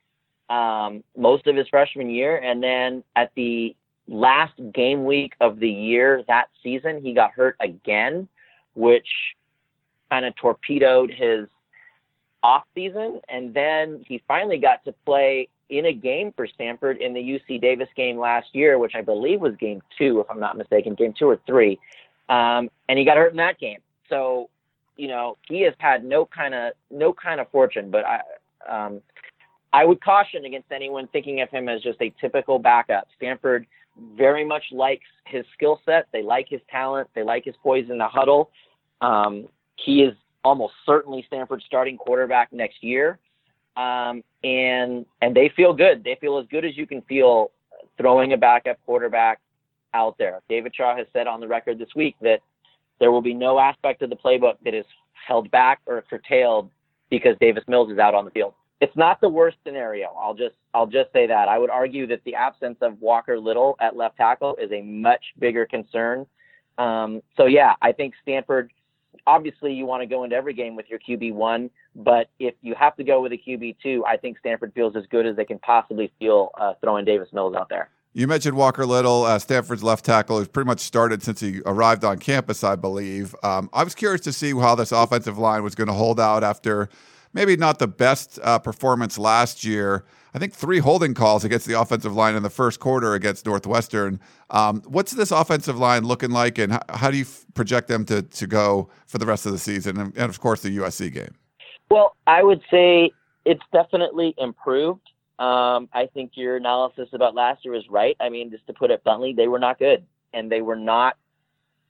[0.49, 2.37] um, most of his freshman year.
[2.37, 3.75] And then at the
[4.07, 8.27] last game week of the year that season, he got hurt again,
[8.73, 9.07] which
[10.09, 11.47] kind of torpedoed his
[12.43, 13.21] off season.
[13.27, 17.59] And then he finally got to play in a game for Stanford in the UC
[17.59, 21.13] Davis game last year, which I believe was game two, if I'm not mistaken, game
[21.17, 21.79] two or three.
[22.29, 23.79] Um, and he got hurt in that game.
[24.09, 24.49] So,
[24.95, 27.89] you know, he has had no kind of no kind of fortune.
[27.89, 28.21] But I,
[28.69, 29.01] um,
[29.73, 33.07] I would caution against anyone thinking of him as just a typical backup.
[33.17, 33.65] Stanford
[34.17, 36.07] very much likes his skill set.
[36.11, 37.09] They like his talent.
[37.15, 38.51] They like his poise in the huddle.
[39.01, 43.19] Um, he is almost certainly Stanford's starting quarterback next year.
[43.77, 46.03] Um, and and they feel good.
[46.03, 47.51] They feel as good as you can feel
[47.97, 49.39] throwing a backup quarterback
[49.93, 50.41] out there.
[50.47, 52.39] David Shaw has said on the record this week that
[52.99, 56.69] there will be no aspect of the playbook that is held back or curtailed
[57.09, 60.07] because Davis Mills is out on the field it's not the worst scenario.
[60.19, 61.47] I'll just I'll just say that.
[61.47, 65.23] I would argue that the absence of Walker Little at left tackle is a much
[65.39, 66.25] bigger concern.
[66.77, 68.71] Um, so yeah, I think Stanford.
[69.27, 72.75] Obviously, you want to go into every game with your QB one, but if you
[72.75, 75.45] have to go with a QB two, I think Stanford feels as good as they
[75.45, 77.89] can possibly feel uh, throwing Davis Mills out there.
[78.13, 82.05] You mentioned Walker Little, uh, Stanford's left tackle, who's pretty much started since he arrived
[82.05, 83.35] on campus, I believe.
[83.41, 86.43] Um, I was curious to see how this offensive line was going to hold out
[86.43, 86.89] after
[87.35, 90.05] maybe not the best uh, performance last year.
[90.33, 94.19] I think three holding calls against the offensive line in the first quarter against Northwestern.
[94.49, 98.05] Um, what's this offensive line looking like, and how, how do you f- project them
[98.05, 101.13] to, to go for the rest of the season, and, and, of course the USC
[101.13, 101.35] game?
[101.91, 103.11] Well, I would say
[103.45, 105.07] it's definitely improved.
[105.37, 108.15] Um, I think your analysis about last year was right.
[108.19, 111.17] I mean, just to put it bluntly, they were not good, and they were not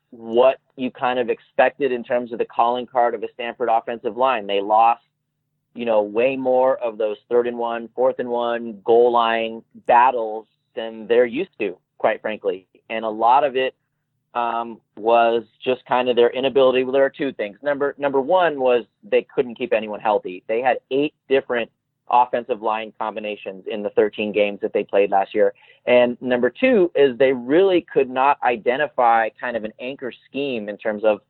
[0.10, 4.18] what you kind of expected in terms of the calling card of a Stanford offensive
[4.18, 4.48] line.
[4.48, 5.02] They lost
[5.76, 10.48] you know, way more of those third and one, fourth and one goal line battles
[10.76, 12.68] than they're used to, quite frankly.
[12.90, 13.76] And a lot of it
[14.34, 16.84] um, was just kind of their inability.
[16.84, 17.58] Well, there are two things.
[17.62, 20.44] Number number one was they couldn't keep anyone healthy.
[20.48, 21.72] They had eight different
[22.10, 25.54] offensive line combinations in the 13 games that they played last year.
[25.86, 30.78] And number two is they really could not identify kind of an anchor scheme in
[30.78, 31.22] terms of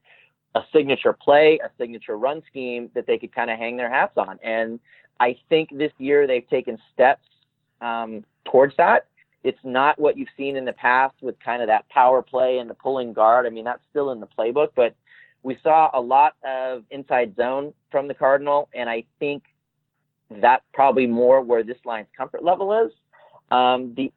[0.55, 4.13] a signature play, a signature run scheme that they could kind of hang their hats
[4.17, 4.39] on.
[4.41, 4.79] And
[5.19, 7.27] I think this year they've taken steps
[7.81, 9.07] um, towards that.
[9.43, 12.69] It's not what you've seen in the past with kind of that power play and
[12.69, 13.45] the pulling guard.
[13.45, 14.95] I mean, that's still in the playbook, but
[15.43, 19.43] we saw a lot of inside zone from the Cardinal, and I think
[20.41, 22.91] that's probably more where this line's comfort level is.
[23.51, 24.11] Um, the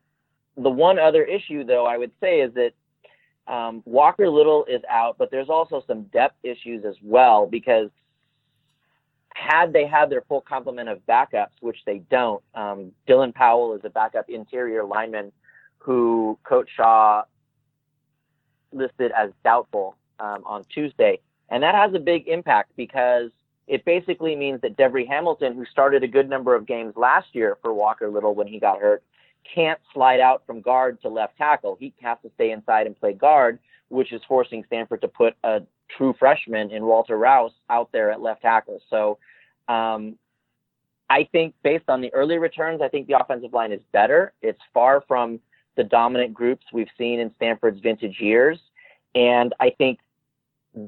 [0.57, 2.73] the one other issue, though, I would say is that
[3.49, 7.91] um, Walker Little is out, but there's also some depth issues as well because
[9.35, 13.81] had they had their full complement of backups, which they don't, um, Dylan Powell is
[13.85, 15.33] a backup interior lineman
[15.79, 17.23] who Coach Shaw
[18.73, 21.21] listed as doubtful um, on Tuesday.
[21.49, 23.31] And that has a big impact because
[23.67, 27.57] it basically means that Devery Hamilton, who started a good number of games last year
[27.63, 29.03] for Walker Little when he got hurt,
[29.55, 31.77] can't slide out from guard to left tackle.
[31.79, 33.59] He has to stay inside and play guard,
[33.89, 35.63] which is forcing Stanford to put a
[35.97, 38.81] true freshman in Walter Rouse out there at left tackle.
[38.91, 39.19] So
[39.69, 40.17] um,
[41.11, 44.33] I think based on the early returns, I think the offensive line is better.
[44.43, 45.41] It's far from
[45.77, 48.59] the dominant groups we've seen in Stanford's vintage years.
[49.15, 50.01] And I think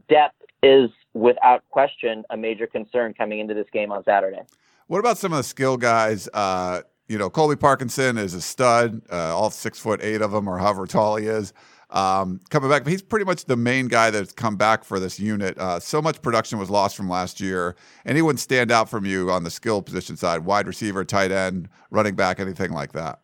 [0.08, 4.42] depth is without question a major concern coming into this game on Saturday.
[4.88, 6.28] What about some of the skill guys?
[6.34, 10.48] Uh, you know, Colby Parkinson is a stud, uh, all six foot eight of them,
[10.48, 11.52] or however tall he is.
[11.90, 15.18] Um, coming back, but he's pretty much the main guy that's come back for this
[15.18, 15.58] unit.
[15.58, 17.74] Uh, so much production was lost from last year.
[18.06, 22.14] Anyone stand out from you on the skill position side, wide receiver, tight end, running
[22.14, 23.18] back, anything like that?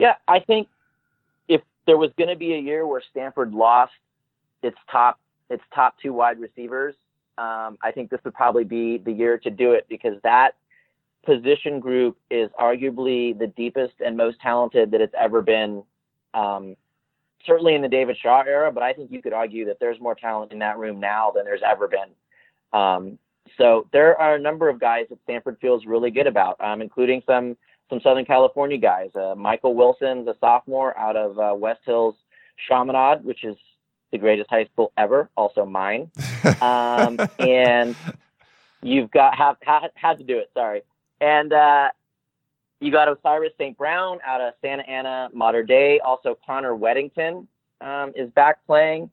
[0.00, 0.66] Yeah, I think
[1.46, 3.92] if there was going to be a year where Stanford lost
[4.64, 6.96] its top its top two wide receivers,
[7.38, 10.56] um, I think this would probably be the year to do it because that
[11.24, 15.82] position group is arguably the deepest and most talented that it's ever been.
[16.34, 16.76] Um,
[17.46, 20.14] certainly in the David Shaw era, but I think you could argue that there's more
[20.14, 22.10] talent in that room now than there's ever been.
[22.78, 23.18] Um,
[23.58, 27.22] so there are a number of guys that Stanford feels really good about, um, including
[27.26, 27.56] some
[27.88, 29.10] some Southern California guys.
[29.16, 32.14] Uh, Michael Wilson's a sophomore out of uh, West Hills
[32.68, 33.56] Chaminade, which is
[34.12, 36.10] the greatest high school ever, also mine.
[36.62, 37.94] Um, and
[38.82, 40.50] you've got have, have had to do it.
[40.54, 40.82] Sorry.
[41.20, 41.88] And uh,
[42.80, 43.76] you got Osiris St.
[43.76, 46.00] Brown out of Santa Ana Mater Dei.
[46.00, 47.46] Also, Connor Wedington
[47.80, 49.10] um, is back playing.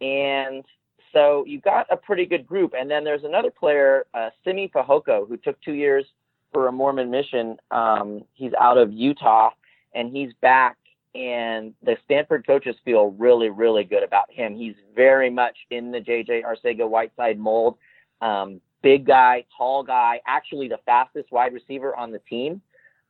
[0.00, 0.64] And
[1.12, 2.74] so you've got a pretty good group.
[2.78, 6.04] And then there's another player, uh, Simi Fehoko, who took two years
[6.52, 7.56] for a Mormon mission.
[7.70, 9.50] Um, he's out of Utah
[9.94, 10.76] and he's back.
[11.14, 14.54] And the Stanford coaches feel really, really good about him.
[14.54, 17.76] He's very much in the JJ Arcega Whiteside mold.
[18.20, 22.60] Um, big guy, tall guy, actually the fastest wide receiver on the team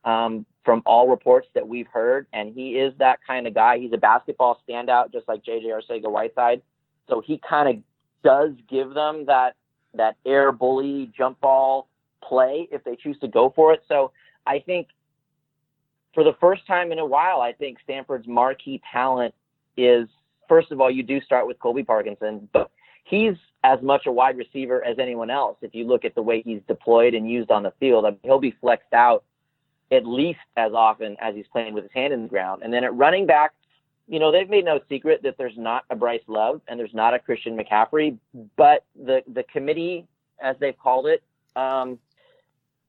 [0.05, 2.27] um, from all reports that we've heard.
[2.33, 3.79] And he is that kind of guy.
[3.79, 6.63] He's a basketball standout, just like JJ Arcega Whiteside.
[7.09, 7.83] So he kind of
[8.23, 9.55] does give them that
[9.95, 11.89] that air bully jump ball
[12.23, 13.83] play if they choose to go for it.
[13.89, 14.13] So
[14.47, 14.89] I think
[16.15, 19.35] for the first time in a while, I think Stanford's marquee talent
[19.77, 20.09] is
[20.49, 22.71] first of all, you do start with Colby Parkinson, but
[23.09, 25.57] he's as much a wide receiver as anyone else.
[25.63, 28.21] If you look at the way he's deployed and used on the field, I mean,
[28.23, 29.25] he'll be flexed out
[29.91, 32.63] at least as often as he's playing with his hand in the ground.
[32.63, 33.55] And then at running back,
[34.07, 37.15] you know, they've made no secret that there's not a Bryce Love and there's not
[37.15, 38.17] a Christian McCaffrey,
[38.57, 40.07] but the the committee,
[40.41, 41.23] as they've called it,
[41.57, 41.99] um,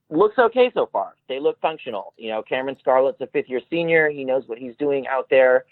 [0.08, 1.14] looks okay so far.
[1.28, 2.14] They look functional.
[2.16, 4.08] You know, Cameron Scarlett's a fifth year senior.
[4.08, 5.64] He knows what he's doing out there.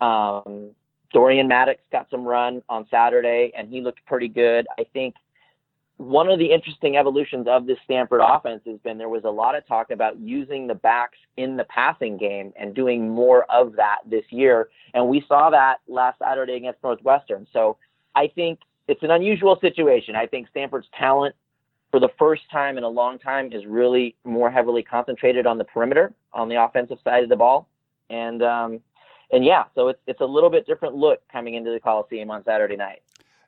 [0.00, 0.70] Um,
[1.14, 4.66] Dorian Maddox got some run on Saturday and he looked pretty good.
[4.78, 5.14] I think
[5.96, 9.54] one of the interesting evolutions of this Stanford offense has been there was a lot
[9.54, 13.98] of talk about using the backs in the passing game and doing more of that
[14.04, 14.68] this year.
[14.92, 17.46] And we saw that last Saturday against Northwestern.
[17.52, 17.76] So
[18.16, 20.16] I think it's an unusual situation.
[20.16, 21.36] I think Stanford's talent
[21.92, 25.64] for the first time in a long time is really more heavily concentrated on the
[25.64, 27.68] perimeter on the offensive side of the ball.
[28.10, 28.80] And um,
[29.34, 32.44] and yeah, so it's it's a little bit different look coming into the Coliseum on
[32.44, 33.02] Saturday night.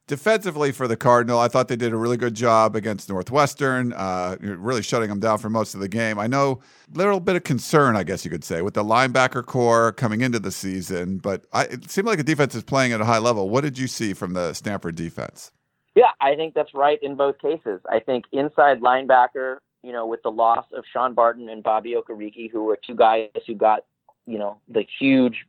[0.09, 4.37] Defensively for the Cardinal, I thought they did a really good job against Northwestern, uh,
[4.40, 6.16] really shutting them down for most of the game.
[6.16, 6.61] I know
[6.94, 10.20] a little bit of concern, I guess you could say, with the linebacker core coming
[10.20, 13.18] into the season, but I, it seemed like the defense is playing at a high
[13.18, 13.51] level.
[13.51, 15.51] What did you see from the Stanford defense?
[15.96, 17.81] Yeah, I think that's right in both cases.
[17.90, 22.53] I think inside linebacker, you know, with the loss of Sean Barton and Bobby Okereke,
[22.53, 23.81] who were two guys who got,
[24.25, 25.46] you know, the huge,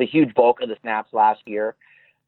[0.00, 1.76] the huge bulk of the snaps last year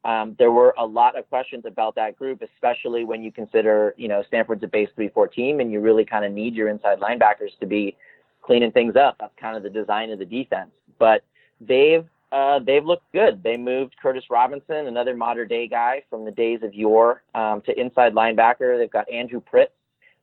[0.05, 4.07] um, there were a lot of questions about that group, especially when you consider, you
[4.09, 7.57] know, Stanford's a base 3-4 team, and you really kind of need your inside linebackers
[7.61, 7.95] to be
[8.41, 9.15] cleaning things up.
[9.19, 10.71] That's kind of the design of the defense.
[10.99, 11.23] But
[11.61, 13.43] they've uh, they've looked good.
[13.43, 17.79] They moved Curtis Robinson, another Mater Dei guy from the days of yore, um, to
[17.79, 18.77] inside linebacker.
[18.77, 19.71] They've got Andrew Pryts,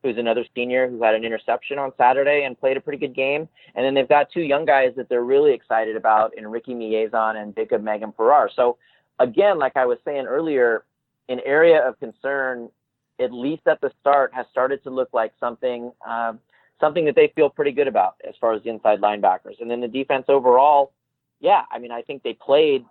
[0.03, 3.49] who's another senior who had an interception on Saturday and played a pretty good game.
[3.75, 7.37] And then they've got two young guys that they're really excited about in Ricky Miezan
[7.37, 8.51] and Jacob Mangum Farrar.
[8.55, 8.79] So
[9.19, 10.85] again, like I was saying earlier,
[11.29, 12.71] an area of concern,
[13.21, 16.41] at least at the start, has started to look like something um,
[16.81, 19.61] something that they feel pretty good about as far as the inside linebackers.
[19.61, 20.93] And then the defense overall,
[21.39, 22.87] yeah, I mean, I think they played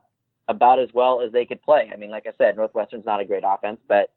[0.48, 1.90] about as well as they could play.
[1.92, 4.12] I mean, like I said, Northwestern's not a great offense, but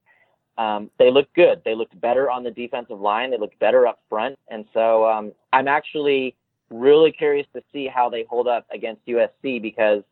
[0.58, 1.62] um, they looked good.
[1.64, 3.30] They looked better on the defensive line.
[3.30, 4.38] They looked better up front.
[4.48, 6.36] And so um, I'm actually
[6.70, 10.02] really curious to see how they hold up against USC because,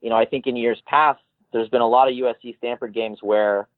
[0.00, 1.20] you know, I think in years past,
[1.52, 3.68] there's been a lot of USC Stanford games where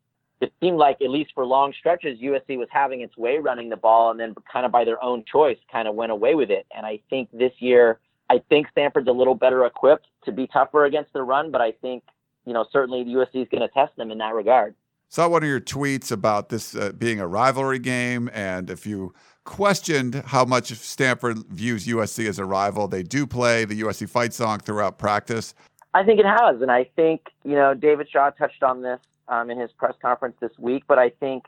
[0.40, 3.76] it seemed like, at least for long stretches, USC was having its way running the
[3.76, 6.66] ball and then kind of by their own choice kind of went away with it.
[6.74, 8.00] And I think this year,
[8.30, 11.72] I think Stanford's a little better equipped to be tougher against the run, but I
[11.72, 12.04] think,
[12.46, 14.74] you know, certainly USC is going to test them in that regard.
[15.12, 19.12] Saw one of your tweets about this uh, being a rivalry game, and if you
[19.42, 24.32] questioned how much Stanford views USC as a rival, they do play the USC fight
[24.32, 25.52] song throughout practice.
[25.94, 29.50] I think it has, and I think you know David Shaw touched on this um,
[29.50, 31.46] in his press conference this week, but I think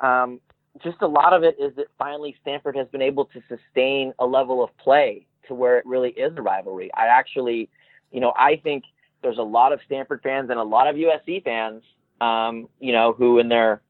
[0.00, 0.40] um,
[0.82, 4.24] just a lot of it is that finally Stanford has been able to sustain a
[4.24, 6.90] level of play to where it really is a rivalry.
[6.94, 7.68] I actually,
[8.12, 8.84] you know, I think
[9.22, 11.82] there's a lot of Stanford fans and a lot of USC fans,
[12.20, 13.82] um, you know, who in their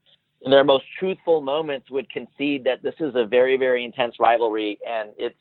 [0.42, 4.78] in their most truthful moments would concede that this is a very very intense rivalry
[4.86, 5.36] and it's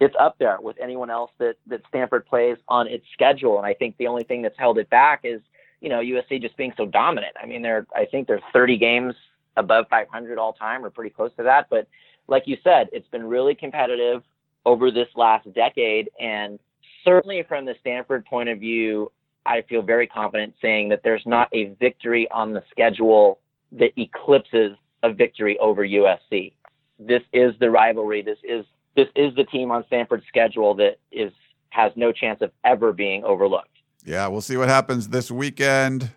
[0.00, 3.58] it's up there with anyone else that that Stanford plays on its schedule.
[3.58, 5.40] And I think the only thing that's held it back is
[5.80, 7.36] you know USC just being so dominant.
[7.40, 9.14] I mean, they're I think they're 30 games
[9.56, 11.68] above 500 all time or pretty close to that.
[11.70, 11.86] But
[12.28, 14.22] like you said, it's been really competitive
[14.64, 16.10] over this last decade.
[16.20, 16.58] And
[17.04, 19.10] certainly from the Stanford point of view,
[19.46, 23.40] I feel very confident saying that there's not a victory on the schedule
[23.72, 26.52] that eclipses a victory over USC.
[26.98, 28.22] This is the rivalry.
[28.22, 28.64] This is
[28.94, 31.32] this is the team on Stanford's schedule that is
[31.70, 33.68] has no chance of ever being overlooked.
[34.04, 36.10] Yeah, we'll see what happens this weekend.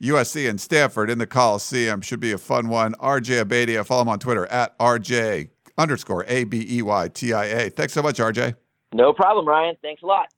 [0.00, 2.94] USC and Stanford in the Coliseum should be a fun one.
[2.94, 7.44] RJ Abeytia, follow him on Twitter at RJ underscore A B E Y T I
[7.46, 7.70] A.
[7.70, 8.54] Thanks so much, RJ.
[8.92, 9.76] No problem, Ryan.
[9.82, 10.28] Thanks a lot.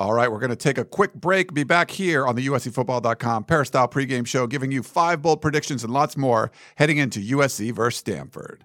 [0.00, 1.52] All right, we're going to take a quick break.
[1.52, 5.92] Be back here on the USCFootball.com Peristyle pregame show, giving you five bold predictions and
[5.92, 8.64] lots more heading into USC versus Stanford.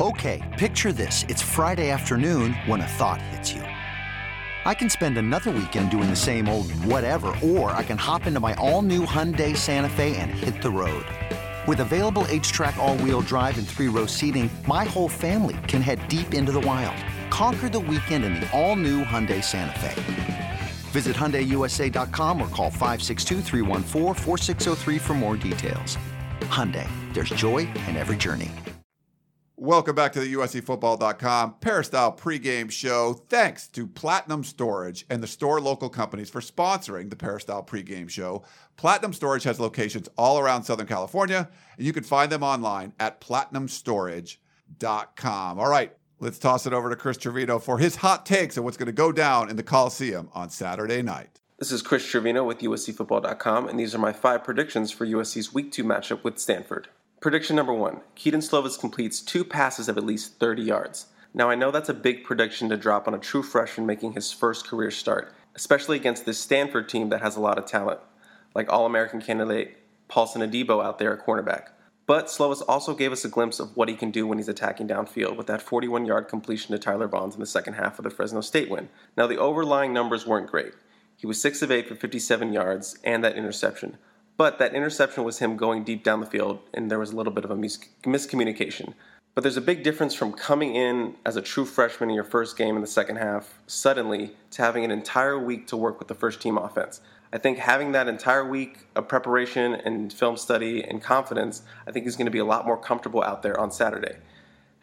[0.00, 1.24] Okay, picture this.
[1.28, 3.62] It's Friday afternoon when a thought hits you.
[3.62, 8.38] I can spend another weekend doing the same old whatever, or I can hop into
[8.38, 11.04] my all new Hyundai Santa Fe and hit the road.
[11.66, 16.52] With available HTRAC, all-wheel drive and three-row seating, my whole family can head deep into
[16.52, 16.96] the wild.
[17.34, 20.60] Conquer the weekend in the all-new Hyundai Santa Fe.
[20.92, 25.98] Visit HyundaiUSA.com or call 562 for more details.
[26.42, 28.52] Hyundai, there's joy in every journey.
[29.56, 33.14] Welcome back to the USCFootball.com Peristyle pregame show.
[33.28, 38.44] Thanks to Platinum Storage and the store local companies for sponsoring the Peristyle pregame show.
[38.76, 43.20] Platinum Storage has locations all around Southern California, and you can find them online at
[43.20, 45.58] platinumstorage.com.
[45.58, 48.78] All right, let's toss it over to Chris Trevino for his hot takes on what's
[48.78, 51.40] going to go down in the Coliseum on Saturday night.
[51.58, 55.70] This is Chris Trevino with USCFootball.com, and these are my five predictions for USC's Week
[55.70, 56.88] 2 matchup with Stanford.
[57.20, 61.06] Prediction number one Kedon Slovis completes two passes of at least 30 yards.
[61.34, 64.32] Now, I know that's a big prediction to drop on a true freshman making his
[64.32, 68.00] first career start, especially against this Stanford team that has a lot of talent,
[68.54, 69.76] like All American candidate
[70.08, 71.68] Paulson Adebo out there at cornerback.
[72.06, 74.88] But Slovis also gave us a glimpse of what he can do when he's attacking
[74.88, 78.10] downfield with that 41 yard completion to Tyler Vaughns in the second half of the
[78.10, 78.90] Fresno State win.
[79.16, 80.74] Now, the overlying numbers weren't great.
[81.16, 83.96] He was 6 of 8 for 57 yards and that interception,
[84.36, 87.32] but that interception was him going deep down the field, and there was a little
[87.32, 88.92] bit of a mis- miscommunication.
[89.34, 92.56] But there's a big difference from coming in as a true freshman in your first
[92.56, 96.14] game in the second half suddenly to having an entire week to work with the
[96.14, 97.00] first team offense.
[97.34, 102.04] I think having that entire week of preparation and film study and confidence, I think
[102.04, 104.18] he's going to be a lot more comfortable out there on Saturday.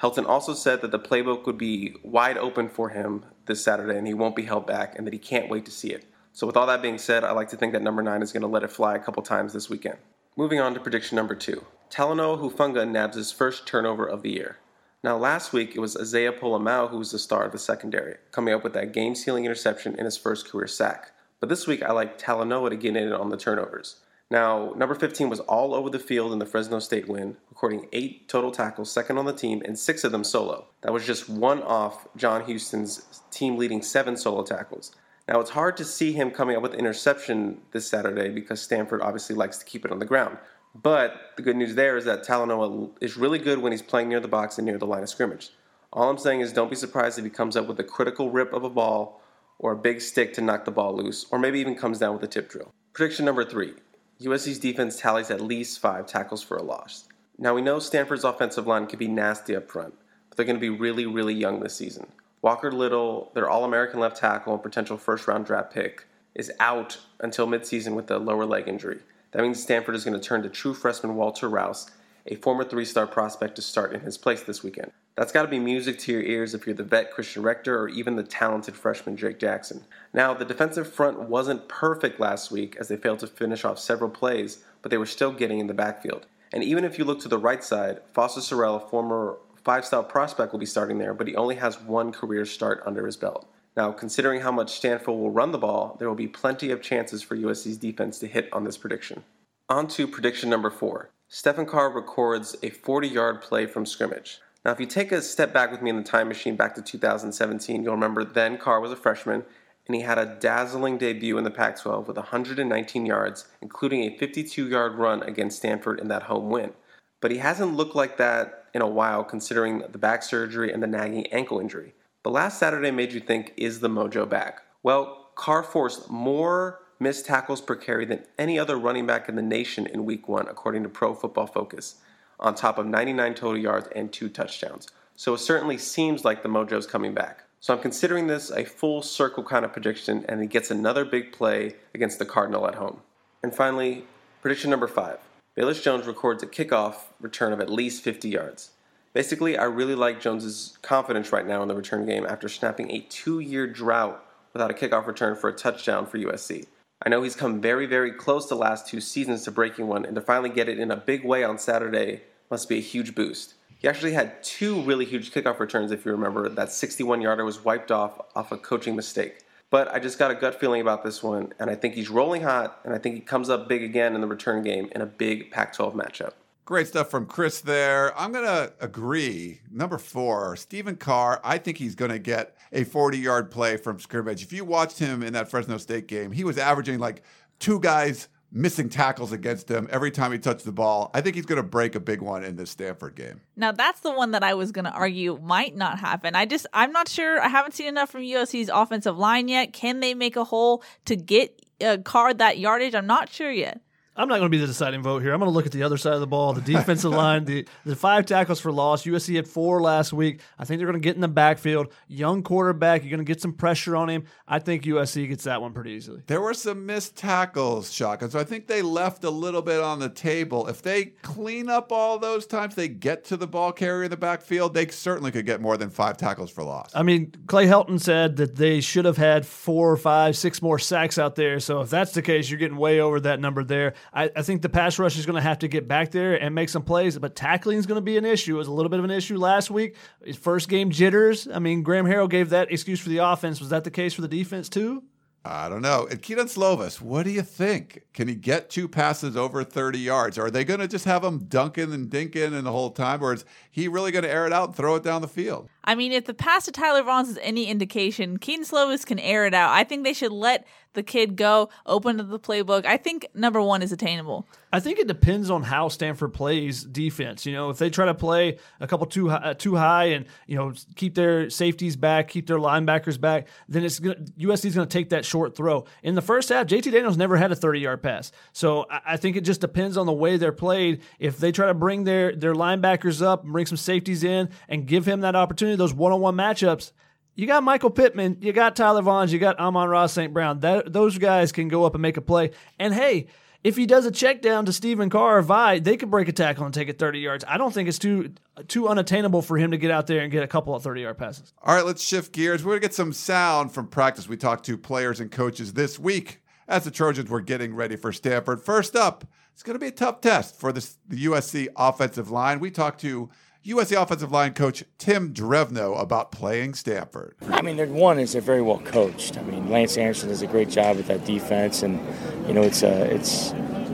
[0.01, 4.05] Helton also said that the playbook would be wide open for him this Saturday and
[4.05, 6.03] he won't be held back and that he can't wait to see it.
[6.33, 8.41] So, with all that being said, I like to think that number nine is going
[8.41, 9.99] to let it fly a couple times this weekend.
[10.35, 14.57] Moving on to prediction number two Talanoa Hufanga nabs his first turnover of the year.
[15.05, 18.53] Now, last week it was Isaiah Pola-Mao who was the star of the secondary, coming
[18.53, 21.13] up with that game sealing interception in his first career sack.
[21.41, 23.97] But this week I like Talanoa to get in on the turnovers.
[24.29, 28.29] Now, number 15 was all over the field in the Fresno State win, recording eight
[28.29, 30.67] total tackles, second on the team, and six of them solo.
[30.81, 34.95] That was just one off John Houston's team leading seven solo tackles.
[35.27, 39.35] Now, it's hard to see him coming up with interception this Saturday because Stanford obviously
[39.35, 40.37] likes to keep it on the ground.
[40.75, 44.19] But the good news there is that Talanoa is really good when he's playing near
[44.19, 45.49] the box and near the line of scrimmage.
[45.91, 48.53] All I'm saying is don't be surprised if he comes up with a critical rip
[48.53, 49.20] of a ball
[49.62, 52.24] or a big stick to knock the ball loose, or maybe even comes down with
[52.24, 52.74] a tip drill.
[52.93, 53.76] Prediction number three
[54.20, 57.07] USC's defense tallies at least five tackles for a loss.
[57.38, 59.93] Now we know Stanford's offensive line could be nasty up front,
[60.30, 62.07] but they're going to be really, really young this season.
[62.41, 66.97] Walker Little, their All American left tackle and potential first round draft pick, is out
[67.20, 68.99] until midseason with a lower leg injury.
[69.32, 71.89] That means Stanford is going to turn to true freshman Walter Rouse,
[72.26, 74.91] a former three star prospect, to start in his place this weekend.
[75.16, 77.89] That's got to be music to your ears if you're the vet Christian Rector or
[77.89, 79.84] even the talented freshman Drake Jackson.
[80.14, 84.09] Now, the defensive front wasn't perfect last week as they failed to finish off several
[84.09, 86.28] plays, but they were still getting in the backfield.
[86.53, 90.03] And even if you look to the right side, Foster Sarell, a former five star
[90.03, 93.47] prospect, will be starting there, but he only has one career start under his belt.
[93.76, 97.22] Now, considering how much Stanford will run the ball, there will be plenty of chances
[97.22, 99.24] for USC's defense to hit on this prediction.
[99.70, 101.09] On to prediction number four.
[101.30, 104.39] Stephen Carr records a 40 yard play from scrimmage.
[104.64, 106.82] Now, if you take a step back with me in the time machine back to
[106.82, 109.43] 2017, you'll remember then Carr was a freshman
[109.88, 114.18] and he had a dazzling debut in the Pac 12 with 119 yards, including a
[114.18, 116.74] 52 yard run against Stanford in that home win.
[117.22, 120.88] But he hasn't looked like that in a while, considering the back surgery and the
[120.88, 121.93] nagging ankle injury.
[122.24, 124.62] But last Saturday made you think, is the mojo back?
[124.84, 129.41] Well, Carr forced more missed tackles per carry than any other running back in the
[129.41, 131.95] nation in week one, according to Pro Football Focus,
[132.41, 134.87] on top of 99 total yards and two touchdowns.
[135.15, 137.43] So it certainly seems like the mojo's coming back.
[137.59, 141.31] So I'm considering this a full circle kind of prediction, and he gets another big
[141.31, 143.01] play against the Cardinal at home.
[143.43, 144.05] And finally,
[144.41, 145.19] prediction number five.
[145.55, 148.71] Velus Jones records a kickoff return of at least 50 yards.
[149.13, 153.01] Basically, I really like Jones's confidence right now in the return game after snapping a
[153.01, 156.65] two-year drought without a kickoff return for a touchdown for USC.
[157.03, 160.15] I know he's come very, very close the last two seasons to breaking one, and
[160.15, 162.21] to finally get it in a big way on Saturday
[162.51, 163.55] must be a huge boost.
[163.79, 166.47] He actually had two really huge kickoff returns, if you remember.
[166.49, 169.39] That 61 yarder was wiped off off a coaching mistake.
[169.71, 172.43] But I just got a gut feeling about this one, and I think he's rolling
[172.43, 175.05] hot, and I think he comes up big again in the return game in a
[175.05, 176.33] big Pac 12 matchup.
[176.65, 178.17] Great stuff from Chris there.
[178.19, 179.61] I'm going to agree.
[179.71, 181.41] Number four, Stephen Carr.
[181.43, 184.43] I think he's going to get a 40 yard play from scrimmage.
[184.43, 187.23] If you watched him in that Fresno State game, he was averaging like
[187.59, 191.09] two guys missing tackles against him every time he touched the ball.
[191.13, 193.41] I think he's going to break a big one in this Stanford game.
[193.55, 196.35] Now that's the one that I was going to argue might not happen.
[196.35, 197.41] I just I'm not sure.
[197.41, 199.73] I haven't seen enough from USC's offensive line yet.
[199.73, 202.95] Can they make a hole to get a card that yardage?
[202.95, 203.81] I'm not sure yet.
[204.14, 205.34] I'm not going to be the deciding vote here.
[205.34, 207.66] I'm going to look at the other side of the ball, the defensive line, the,
[207.86, 209.03] the five tackles for loss.
[209.03, 210.41] USC had four last week.
[210.59, 211.93] I think they're going to get in the backfield.
[212.09, 214.26] Young quarterback, you're going to get some pressure on him.
[214.49, 216.24] I think USC gets that one pretty easily.
[216.28, 218.30] There were some missed tackles, Shotgun.
[218.30, 220.68] So I think they left a little bit on the table.
[220.68, 224.18] If they clean up all those times they get to the ball carrier in the
[224.18, 226.91] backfield, they certainly could get more than five tackles for loss.
[226.93, 230.80] I mean, Clay Helton said that they should have had four or five, six more
[230.80, 231.62] sacks out there.
[231.62, 233.93] So if that's the case, you're getting way over that number there.
[234.13, 236.53] I, I think the pass rush is going to have to get back there and
[236.55, 238.55] make some plays, but tackling is going to be an issue.
[238.55, 239.95] It was a little bit of an issue last week.
[240.23, 241.47] His first game jitters.
[241.47, 243.59] I mean, Graham Harrell gave that excuse for the offense.
[243.59, 245.03] Was that the case for the defense too?
[245.43, 246.07] I don't know.
[246.09, 248.03] And Kedon Slovis, what do you think?
[248.13, 250.37] Can he get two passes over 30 yards?
[250.37, 253.23] Are they going to just have him dunking and dinking and the whole time?
[253.23, 255.67] Or is he really going to air it out and throw it down the field?
[255.83, 259.47] I mean, if the pass to Tyler Vaughns is any indication, Kedon Slovis can air
[259.47, 259.71] it out.
[259.71, 262.85] I think they should let the kid go, open to the playbook.
[262.85, 264.47] I think number one is attainable.
[264.73, 267.45] I think it depends on how Stanford plays defense.
[267.45, 270.25] You know, if they try to play a couple too high, uh, too high and
[270.47, 274.85] you know keep their safeties back, keep their linebackers back, then it's gonna, going to
[274.85, 275.85] take that short throw.
[276.03, 279.17] In the first half, JT Daniels never had a 30 yard pass, so I, I
[279.17, 281.01] think it just depends on the way they're played.
[281.19, 284.85] If they try to bring their their linebackers up, and bring some safeties in, and
[284.85, 286.91] give him that opportunity, those one on one matchups
[287.36, 290.34] you got Michael Pittman, you got Tyler Vaughns, you got Amon-Ra St.
[290.34, 290.59] Brown.
[290.59, 292.51] That, those guys can go up and make a play.
[292.77, 293.27] And hey,
[293.63, 296.32] if he does a check down to Stephen Carr or Vi, they could break a
[296.32, 297.45] tackle and take it 30 yards.
[297.47, 298.34] I don't think it's too
[298.67, 301.17] too unattainable for him to get out there and get a couple of 30 yard
[301.17, 301.53] passes.
[301.63, 302.63] All right, let's shift gears.
[302.63, 304.27] We're to get some sound from practice.
[304.27, 308.11] We talked to players and coaches this week as the Trojans were getting ready for
[308.11, 308.61] Stanford.
[308.61, 312.59] First up, it's to be a tough test for this, the USC offensive line.
[312.59, 313.29] We talked to
[313.66, 317.36] USC offensive line coach Tim Drevno about playing Stanford.
[317.47, 319.38] I mean, one is they're very well coached.
[319.38, 321.99] I mean, Lance Anderson does a great job with that defense, and
[322.47, 323.51] you know, it's a it's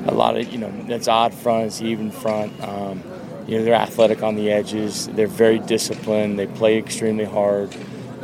[0.07, 2.57] a lot of you know, it's odd front, it's even front.
[2.63, 3.03] Um,
[3.45, 5.07] you know, they're athletic on the edges.
[5.07, 6.39] They're very disciplined.
[6.39, 7.76] They play extremely hard.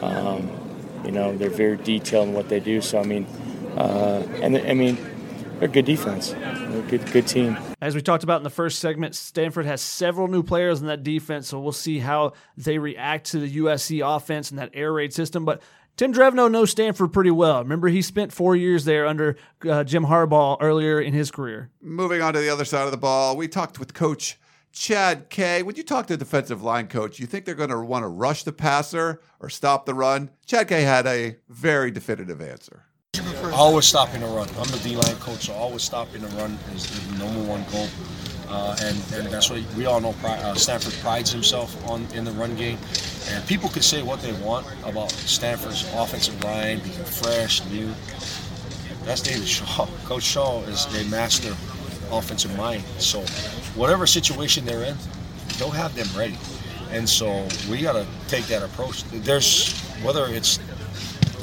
[0.02, 0.50] Um,
[1.04, 2.80] you know, they're very detailed in what they do.
[2.80, 3.26] So I mean,
[3.76, 4.98] uh, and I mean,
[5.60, 6.32] they're a good defense.
[6.32, 7.58] They're a good good team.
[7.84, 11.04] As we talked about in the first segment, Stanford has several new players in that
[11.04, 15.14] defense, so we'll see how they react to the USC offense and that air raid
[15.14, 15.44] system.
[15.44, 15.62] But
[15.98, 17.62] Tim Drevno knows Stanford pretty well.
[17.62, 19.36] Remember, he spent four years there under
[19.70, 21.72] uh, Jim Harbaugh earlier in his career.
[21.82, 24.40] Moving on to the other side of the ball, we talked with Coach
[24.72, 25.62] Chad K.
[25.62, 28.08] When you talk to a defensive line coach, you think they're going to want to
[28.08, 30.30] rush the passer or stop the run?
[30.46, 32.86] Chad K had a very definitive answer.
[33.54, 34.50] Always stopping the run.
[34.58, 37.88] I'm the D line coach, so always stopping the run is the number one goal.
[38.50, 40.16] Uh, and, and that's what we all know.
[40.24, 42.80] Uh, Stanford prides himself on in the run game,
[43.30, 47.94] and people can say what they want about Stanford's offensive line being fresh, new.
[49.06, 49.86] That's David Shaw.
[50.06, 51.56] Coach Shaw is a master
[52.12, 52.84] offensive mind.
[52.98, 53.22] So,
[53.76, 54.98] whatever situation they're in,
[55.60, 56.38] they'll have them ready.
[56.90, 59.04] And so we got to take that approach.
[59.12, 60.60] There's whether it's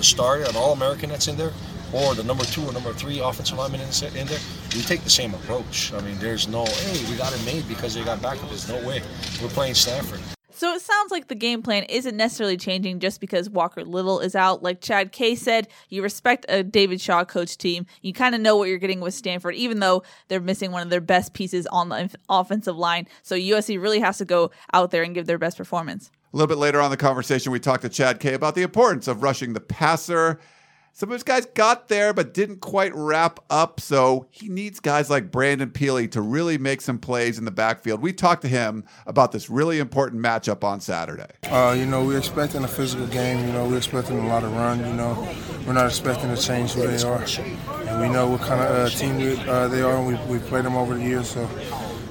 [0.01, 1.53] the starter, an All-American that's in there,
[1.93, 4.39] or the number two or number three offensive lineman in, in there,
[4.75, 5.93] we take the same approach.
[5.93, 8.49] I mean, there's no, hey, we got it made because they got backup.
[8.49, 9.03] There's no way.
[9.43, 10.21] We're playing Stanford.
[10.53, 14.35] So it sounds like the game plan isn't necessarily changing just because Walker Little is
[14.35, 14.63] out.
[14.63, 17.87] Like Chad K said, you respect a David Shaw coach team.
[18.03, 20.91] You kind of know what you're getting with Stanford, even though they're missing one of
[20.91, 23.07] their best pieces on the offensive line.
[23.23, 26.11] So USC really has to go out there and give their best performance.
[26.33, 29.09] A little bit later on the conversation, we talked to Chad K about the importance
[29.09, 30.39] of rushing the passer
[30.93, 35.09] some of his guys got there but didn't quite wrap up, so he needs guys
[35.09, 38.03] like Brandon Pili to really make some plays in the backfield.
[38.03, 41.31] We talked to him about this really important matchup on Saturday.
[41.45, 43.47] Uh, you know, we're expecting a physical game.
[43.47, 44.81] You know, we're expecting a lot of run.
[44.81, 45.29] You know,
[45.67, 47.25] we're not expecting to change who they are,
[47.89, 49.97] and we know what kind of uh, team we, uh, they are.
[49.97, 51.49] And we we played them over the years, so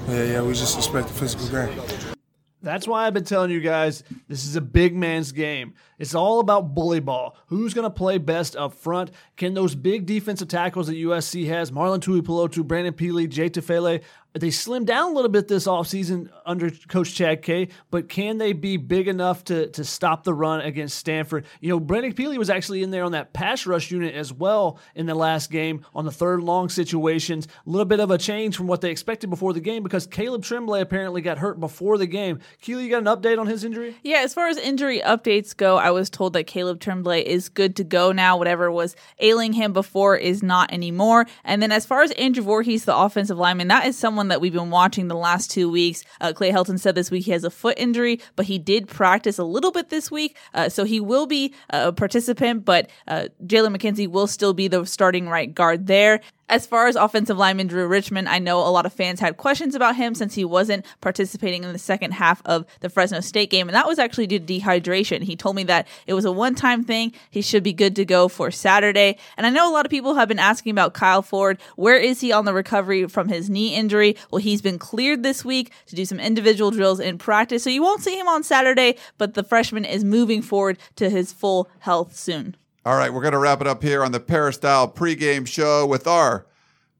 [0.08, 2.16] yeah, yeah, we just expect a physical game.
[2.62, 5.74] That's why I've been telling you guys this is a big man's game.
[5.98, 7.36] It's all about bully ball.
[7.46, 9.10] Who's going to play best up front?
[9.36, 14.02] Can those big defensive tackles that USC has, Marlon Tuipulotu, Brandon Pili, Jay Tufele,
[14.32, 18.52] they slimmed down a little bit this offseason under Coach Chad K, but can they
[18.52, 21.46] be big enough to, to stop the run against Stanford?
[21.60, 24.78] You know, Brandon Pili was actually in there on that pass rush unit as well
[24.94, 27.48] in the last game on the third long situations.
[27.66, 30.44] A little bit of a change from what they expected before the game because Caleb
[30.44, 32.38] Tremblay apparently got hurt before the game.
[32.60, 33.96] Keely, you got an update on his injury?
[34.02, 37.74] Yeah, as far as injury updates go, I was told that Caleb Tremblay is good
[37.76, 38.36] to go now.
[38.36, 41.26] Whatever was ailing him before is not anymore.
[41.42, 44.52] And then as far as Andrew Voorhees, the offensive lineman, that is someone that we've
[44.52, 46.04] been watching the last two weeks.
[46.20, 49.38] Uh, Clay Helton said this week he has a foot injury, but he did practice
[49.38, 50.36] a little bit this week.
[50.54, 54.84] Uh, so he will be a participant, but uh, Jalen McKenzie will still be the
[54.84, 56.20] starting right guard there.
[56.50, 59.76] As far as offensive lineman Drew Richmond, I know a lot of fans had questions
[59.76, 63.68] about him since he wasn't participating in the second half of the Fresno State game,
[63.68, 65.22] and that was actually due to dehydration.
[65.22, 67.12] He told me that it was a one time thing.
[67.30, 69.16] He should be good to go for Saturday.
[69.36, 71.60] And I know a lot of people have been asking about Kyle Ford.
[71.76, 74.16] Where is he on the recovery from his knee injury?
[74.32, 77.82] Well, he's been cleared this week to do some individual drills in practice, so you
[77.82, 82.16] won't see him on Saturday, but the freshman is moving forward to his full health
[82.16, 82.56] soon.
[82.86, 86.06] All right, we're going to wrap it up here on the Peristyle pregame show with
[86.06, 86.46] our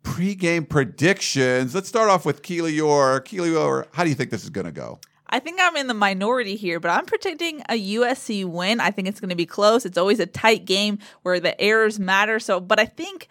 [0.05, 1.75] pregame predictions.
[1.75, 3.25] Let's start off with Keely Eure.
[3.25, 5.01] Keely Eure, how do you think this is going to go?
[5.31, 8.79] I think I'm in the minority here, but I'm predicting a USC win.
[8.79, 9.87] I think it's going to be close.
[9.87, 12.39] It's always a tight game where the errors matter.
[12.41, 13.29] So, but I think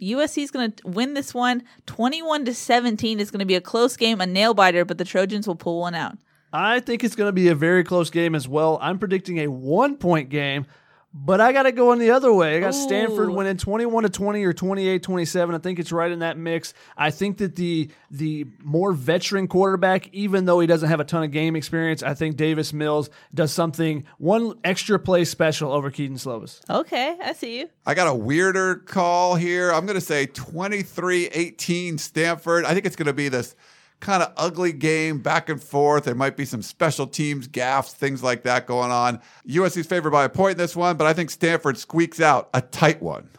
[0.00, 3.60] USC is going to win this one 21 to 17 is going to be a
[3.60, 6.16] close game, a nail biter, but the Trojans will pull one out.
[6.52, 8.78] I think it's going to be a very close game as well.
[8.80, 10.66] I'm predicting a one point game.
[11.14, 12.58] But I got to go in the other way.
[12.58, 12.82] I got Ooh.
[12.82, 15.54] Stanford winning 21 to 20 or 28 27.
[15.54, 16.74] I think it's right in that mix.
[16.98, 21.24] I think that the the more veteran quarterback, even though he doesn't have a ton
[21.24, 26.18] of game experience, I think Davis Mills does something one extra play special over Kedon
[26.18, 26.60] Slovis.
[26.68, 27.70] Okay, I see you.
[27.86, 29.72] I got a weirder call here.
[29.72, 32.66] I'm going to say 23 18 Stanford.
[32.66, 33.54] I think it's going to be this
[34.00, 36.04] kind of ugly game back and forth.
[36.04, 39.20] There might be some special teams gaffes, things like that going on.
[39.46, 42.60] USC's favored by a point in this one, but I think Stanford squeaks out a
[42.60, 43.30] tight one.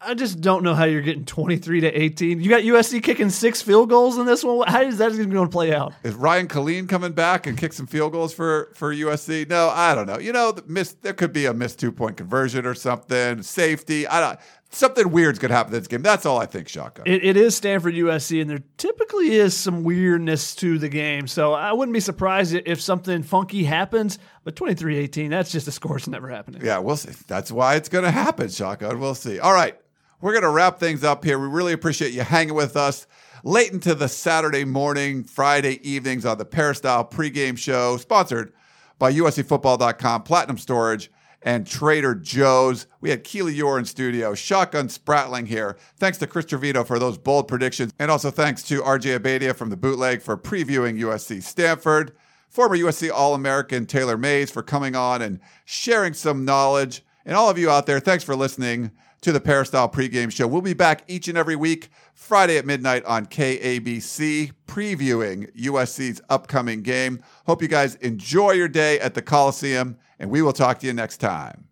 [0.00, 2.40] I just don't know how you're getting 23 to 18.
[2.40, 4.68] You got USC kicking six field goals in this one.
[4.68, 5.92] How is that going to play out?
[6.04, 9.48] Is Ryan Killeen coming back and kick some field goals for for USC?
[9.48, 10.20] No, I don't know.
[10.20, 14.06] You know, the miss there could be a missed two point conversion or something, safety.
[14.06, 14.38] I don't
[14.72, 16.02] something weird's going to happen in this game.
[16.02, 17.02] That's all I think, Shaka.
[17.06, 21.26] It, it is Stanford USC, and there typically is some weirdness to the game.
[21.26, 24.18] So I wouldn't be surprised if something funky happens.
[24.44, 26.62] But 23 18, that's just a score that's never happening.
[26.64, 27.12] Yeah, we'll see.
[27.28, 28.96] That's why it's going to happen, Shaka.
[28.96, 29.38] We'll see.
[29.38, 29.78] All right.
[30.20, 31.36] We're going to wrap things up here.
[31.36, 33.08] We really appreciate you hanging with us
[33.42, 38.52] late into the Saturday morning, Friday evenings on the Peristyle pregame show, sponsored
[39.00, 41.10] by USCFootball.com, Platinum Storage,
[41.44, 42.86] and Trader Joe's.
[43.00, 45.76] We had Keely Eure in studio, Shotgun Spratling here.
[45.96, 49.70] Thanks to Chris Trevino for those bold predictions, and also thanks to RJ Abeytia from
[49.70, 52.12] the Bootleg for previewing USC Stanford.
[52.48, 57.02] Former USC All American Taylor Mays for coming on and sharing some knowledge.
[57.24, 58.90] And all of you out there, thanks for listening
[59.22, 60.46] to the Peristyle pregame show.
[60.46, 66.82] We'll be back each and every week, Friday at midnight on KABC, previewing USC's upcoming
[66.82, 67.22] game.
[67.46, 70.92] Hope you guys enjoy your day at the Coliseum, and we will talk to you
[70.92, 71.68] next time.